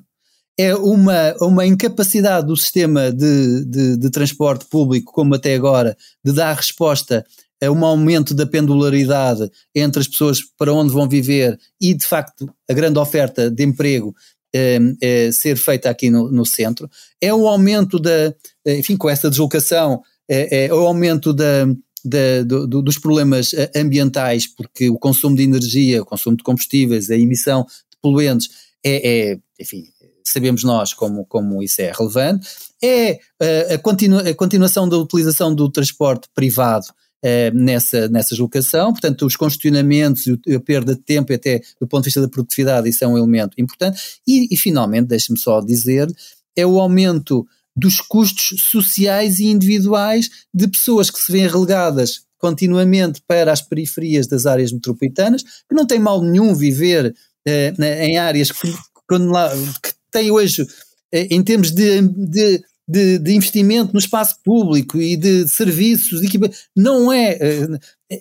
é 0.60 0.74
uma, 0.74 1.34
uma 1.40 1.66
incapacidade 1.66 2.46
do 2.46 2.56
sistema 2.56 3.10
de, 3.10 3.64
de, 3.64 3.96
de, 3.96 4.10
transporte 4.10 4.66
público, 4.66 5.10
como 5.10 5.34
até 5.34 5.54
agora, 5.54 5.96
de 6.22 6.32
dar 6.32 6.54
resposta 6.54 7.24
a 7.62 7.70
um 7.70 7.82
aumento 7.82 8.34
da 8.34 8.46
pendularidade 8.46 9.50
entre 9.74 10.00
as 10.00 10.08
pessoas 10.08 10.40
para 10.58 10.72
onde 10.72 10.92
vão 10.92 11.08
viver 11.08 11.58
e, 11.80 11.94
de 11.94 12.04
facto, 12.04 12.46
a 12.68 12.74
grande 12.74 12.98
oferta 12.98 13.50
de 13.50 13.64
emprego 13.64 14.14
é, 14.54 14.78
é, 15.00 15.32
ser 15.32 15.56
feita 15.56 15.88
aqui 15.88 16.10
no, 16.10 16.30
no, 16.30 16.44
centro. 16.44 16.90
É 17.20 17.32
o 17.32 17.48
aumento 17.48 17.98
da, 17.98 18.34
enfim, 18.66 18.96
com 18.96 19.08
essa 19.08 19.30
deslocação, 19.30 20.02
é, 20.28 20.66
é 20.66 20.74
o 20.74 20.86
aumento 20.86 21.32
da, 21.32 21.66
da, 22.04 22.42
do, 22.44 22.82
dos 22.82 22.98
problemas 22.98 23.52
ambientais, 23.74 24.46
porque 24.46 24.90
o 24.90 24.98
consumo 24.98 25.36
de 25.36 25.42
energia, 25.42 26.02
o 26.02 26.06
consumo 26.06 26.36
de 26.36 26.42
combustíveis, 26.42 27.10
a 27.10 27.16
emissão 27.16 27.62
de 27.62 27.98
poluentes 28.02 28.48
é, 28.84 29.30
é 29.32 29.38
enfim, 29.60 29.84
sabemos 30.32 30.64
nós 30.64 30.94
como, 30.94 31.24
como 31.26 31.62
isso 31.62 31.80
é 31.80 31.92
relevante, 31.92 32.46
é 32.82 33.12
uh, 33.12 33.74
a, 33.74 33.78
continu, 33.78 34.18
a 34.18 34.34
continuação 34.34 34.88
da 34.88 34.96
utilização 34.96 35.54
do 35.54 35.70
transporte 35.70 36.28
privado 36.34 36.86
uh, 37.24 37.54
nessa, 37.54 38.08
nessa 38.08 38.30
deslocação, 38.30 38.92
portanto, 38.92 39.26
os 39.26 39.36
congestionamentos 39.36 40.24
e 40.46 40.54
a 40.54 40.60
perda 40.60 40.94
de 40.94 41.00
tempo, 41.00 41.32
até 41.32 41.60
do 41.80 41.86
ponto 41.86 42.02
de 42.02 42.06
vista 42.06 42.20
da 42.20 42.28
produtividade, 42.28 42.88
isso 42.88 43.04
é 43.04 43.06
um 43.06 43.18
elemento 43.18 43.54
importante. 43.58 44.20
E, 44.26 44.52
e 44.52 44.56
finalmente, 44.56 45.08
deixe-me 45.08 45.38
só 45.38 45.60
dizer, 45.60 46.08
é 46.56 46.66
o 46.66 46.80
aumento 46.80 47.46
dos 47.76 48.00
custos 48.00 48.60
sociais 48.62 49.38
e 49.38 49.46
individuais 49.46 50.28
de 50.52 50.68
pessoas 50.68 51.10
que 51.10 51.18
se 51.18 51.30
vêem 51.30 51.48
relegadas 51.48 52.22
continuamente 52.38 53.22
para 53.26 53.52
as 53.52 53.60
periferias 53.60 54.26
das 54.26 54.46
áreas 54.46 54.72
metropolitanas, 54.72 55.42
que 55.42 55.74
não 55.74 55.86
tem 55.86 55.98
mal 55.98 56.22
nenhum 56.22 56.54
viver 56.54 57.14
uh, 57.46 57.82
em 57.82 58.16
áreas 58.16 58.50
que, 58.50 58.72
que 58.72 59.94
tem 60.10 60.30
hoje, 60.30 60.66
eh, 61.12 61.28
em 61.30 61.42
termos 61.42 61.70
de, 61.70 62.02
de, 62.02 62.62
de, 62.88 63.18
de 63.18 63.32
investimento 63.32 63.92
no 63.92 63.98
espaço 63.98 64.36
público 64.44 64.98
e 64.98 65.16
de 65.16 65.48
serviços, 65.48 66.20
não 66.76 67.12
é. 67.12 67.38
Eh, 67.40 68.20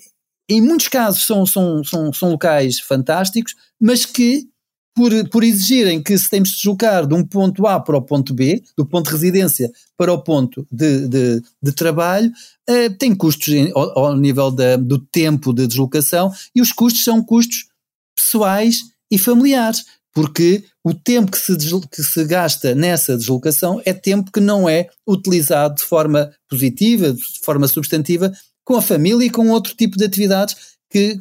em 0.50 0.62
muitos 0.62 0.88
casos 0.88 1.26
são, 1.26 1.46
são, 1.46 1.84
são, 1.84 2.12
são 2.12 2.32
locais 2.32 2.80
fantásticos, 2.80 3.54
mas 3.80 4.06
que 4.06 4.50
por, 4.96 5.12
por, 5.30 5.44
exigirem 5.44 6.04
que 6.04 6.18
se 6.18 6.30
temos 6.30 6.50
de 6.50 6.56
deslocar 6.56 7.08
de 7.08 7.14
um 7.14 7.24
ponto 7.24 7.66
A 7.66 7.80
para 7.80 7.96
o 7.96 8.02
ponto 8.02 8.34
B, 8.34 8.62
do 8.76 8.86
ponto 8.86 9.06
de 9.06 9.12
residência 9.12 9.72
para 9.96 10.12
o 10.12 10.22
ponto 10.22 10.68
de, 10.70 11.08
de, 11.08 11.42
de 11.62 11.72
trabalho, 11.72 12.30
uh, 12.70 12.94
tem 12.98 13.16
custos 13.16 13.54
ao, 13.74 13.98
ao, 13.98 14.18
nível 14.18 14.52
da, 14.52 14.76
do 14.76 15.00
tempo 15.00 15.54
de 15.54 15.68
deslocação 15.68 16.32
e 16.54 16.62
os 16.62 16.74
custos 16.74 17.04
são 17.04 17.24
custos 17.24 17.68
pessoais 18.14 18.80
e 19.10 19.18
familiares 19.18 19.86
porque 20.14 20.64
o 20.84 20.94
tempo 20.94 21.32
que 21.32 21.38
se, 21.38 21.56
que 21.92 22.04
se 22.04 22.26
gasta 22.26 22.74
nessa 22.74 23.16
deslocação 23.16 23.82
é 23.86 23.94
tempo 23.94 24.32
que 24.32 24.40
não 24.40 24.68
é 24.68 24.88
utilizado 25.08 25.76
de 25.76 25.84
forma 25.84 26.32
positiva, 26.50 27.14
de 27.14 27.40
forma 27.44 27.68
substantiva, 27.68 28.32
com 28.64 28.76
a 28.76 28.82
família 28.82 29.26
e 29.26 29.30
com 29.30 29.50
outro 29.50 29.76
tipo 29.76 29.98
de 29.98 30.06
atividades 30.06 30.56
que 30.90 31.18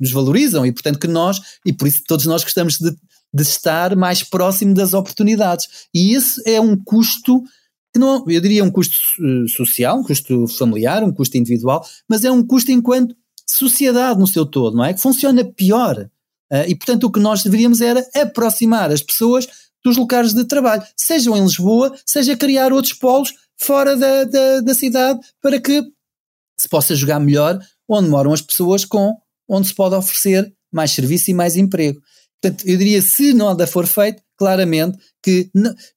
nos 0.00 0.10
valorizam 0.10 0.66
e, 0.66 0.72
portanto, 0.72 0.98
que 0.98 1.06
nós, 1.06 1.40
e 1.64 1.72
por 1.72 1.86
isso 1.86 2.02
todos 2.06 2.26
nós 2.26 2.42
gostamos 2.42 2.78
de, 2.78 2.90
de 2.90 3.42
estar 3.42 3.94
mais 3.94 4.22
próximo 4.22 4.74
das 4.74 4.94
oportunidades. 4.94 5.68
E 5.94 6.14
esse 6.14 6.42
é 6.48 6.60
um 6.60 6.76
custo 6.76 7.42
que 7.92 8.00
não, 8.00 8.24
eu 8.26 8.40
diria 8.40 8.64
um 8.64 8.70
custo 8.70 8.96
uh, 9.20 9.48
social, 9.48 9.98
um 9.98 10.02
custo 10.02 10.48
familiar, 10.48 11.04
um 11.04 11.12
custo 11.12 11.36
individual, 11.36 11.86
mas 12.08 12.24
é 12.24 12.30
um 12.32 12.44
custo 12.44 12.72
enquanto 12.72 13.14
sociedade 13.46 14.18
no 14.18 14.26
seu 14.26 14.46
todo, 14.46 14.76
não 14.76 14.84
é? 14.84 14.94
Que 14.94 15.00
funciona 15.00 15.44
pior 15.44 16.08
Uh, 16.52 16.68
e, 16.68 16.74
portanto, 16.74 17.04
o 17.04 17.10
que 17.10 17.18
nós 17.18 17.42
deveríamos 17.42 17.80
era 17.80 18.06
aproximar 18.14 18.90
as 18.90 19.02
pessoas 19.02 19.48
dos 19.82 19.96
locais 19.96 20.34
de 20.34 20.44
trabalho, 20.44 20.82
sejam 20.96 21.36
em 21.36 21.42
Lisboa, 21.42 21.96
seja 22.06 22.36
criar 22.36 22.72
outros 22.72 22.92
polos 22.92 23.32
fora 23.56 23.96
da, 23.96 24.24
da, 24.24 24.60
da 24.60 24.74
cidade 24.74 25.18
para 25.40 25.60
que 25.60 25.82
se 26.58 26.68
possa 26.68 26.94
jogar 26.94 27.18
melhor 27.18 27.58
onde 27.88 28.08
moram 28.08 28.32
as 28.32 28.40
pessoas 28.40 28.84
com 28.84 29.16
onde 29.48 29.68
se 29.68 29.74
pode 29.74 29.94
oferecer 29.94 30.52
mais 30.72 30.90
serviço 30.90 31.30
e 31.30 31.34
mais 31.34 31.56
emprego. 31.56 32.00
Portanto, 32.42 32.66
eu 32.66 32.76
diria, 32.76 33.00
se 33.00 33.32
nada 33.32 33.68
for 33.68 33.86
feito, 33.86 34.20
claramente 34.36 34.98
que 35.22 35.48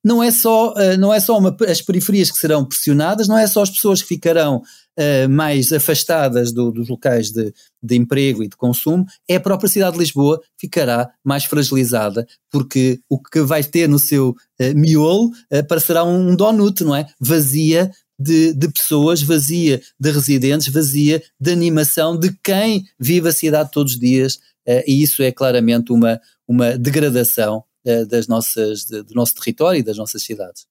não 0.03 0.21
é 0.21 0.29
só, 0.29 0.71
uh, 0.73 0.95
não 0.99 1.11
é 1.11 1.19
só 1.19 1.35
uma, 1.35 1.57
as 1.67 1.81
periferias 1.81 2.29
que 2.29 2.37
serão 2.37 2.63
pressionadas, 2.63 3.27
não 3.27 3.35
é 3.35 3.47
só 3.47 3.63
as 3.63 3.71
pessoas 3.71 4.03
que 4.03 4.09
ficarão 4.09 4.57
uh, 4.57 5.27
mais 5.27 5.73
afastadas 5.73 6.51
do, 6.51 6.71
dos 6.71 6.87
locais 6.87 7.31
de, 7.31 7.51
de 7.81 7.95
emprego 7.95 8.43
e 8.43 8.47
de 8.47 8.55
consumo, 8.55 9.03
é 9.27 9.37
a 9.37 9.39
própria 9.39 9.67
cidade 9.67 9.93
de 9.93 9.99
Lisboa 9.99 10.39
ficará 10.59 11.09
mais 11.23 11.45
fragilizada, 11.45 12.27
porque 12.51 12.99
o 13.09 13.19
que 13.19 13.41
vai 13.41 13.63
ter 13.63 13.89
no 13.89 13.97
seu 13.97 14.29
uh, 14.29 14.75
miolo 14.75 15.31
parecerá 15.67 16.03
um 16.03 16.35
donut, 16.35 16.83
não 16.83 16.95
é? 16.95 17.07
Vazia 17.19 17.89
de, 18.19 18.53
de, 18.53 18.69
pessoas, 18.69 19.21
vazia 19.21 19.81
de 19.99 20.11
residentes, 20.11 20.71
vazia 20.71 21.21
de 21.39 21.51
animação 21.51 22.17
de 22.17 22.35
quem 22.43 22.85
vive 22.99 23.29
a 23.29 23.33
cidade 23.33 23.69
todos 23.71 23.93
os 23.93 23.99
dias, 23.99 24.35
uh, 24.67 24.81
e 24.87 25.03
isso 25.03 25.21
é 25.21 25.31
claramente 25.31 25.91
uma, 25.91 26.19
uma 26.47 26.75
degradação 26.77 27.63
uh, 27.85 28.05
das 28.05 28.27
nossas, 28.27 28.85
de, 28.85 29.03
do 29.03 29.13
nosso 29.13 29.35
território 29.35 29.79
e 29.79 29.83
das 29.83 29.97
nossas 29.97 30.23
cidades. 30.23 30.65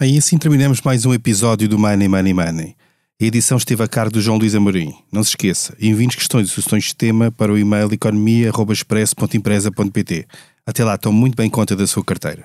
Bem, 0.00 0.18
assim 0.18 0.36
terminamos 0.36 0.80
mais 0.80 1.06
um 1.06 1.14
episódio 1.14 1.68
do 1.68 1.78
Money 1.78 2.08
Money 2.08 2.34
Money. 2.34 2.74
A 3.20 3.24
edição 3.24 3.56
esteve 3.56 3.84
a 3.84 3.88
cargo 3.88 4.14
do 4.14 4.20
João 4.20 4.36
Luís 4.36 4.52
Amorim. 4.52 4.92
Não 5.12 5.22
se 5.22 5.30
esqueça, 5.30 5.76
envie-nos 5.80 6.16
questões 6.16 6.48
e 6.48 6.50
sugestões 6.50 6.86
de 6.86 6.96
tema 6.96 7.30
para 7.30 7.52
o 7.52 7.58
e-mail 7.58 7.88
economia.express.empresa.pt. 7.92 10.26
Até 10.66 10.84
lá, 10.84 10.98
tome 10.98 11.18
muito 11.18 11.36
bem 11.36 11.48
conta 11.48 11.76
da 11.76 11.86
sua 11.86 12.04
carteira. 12.04 12.44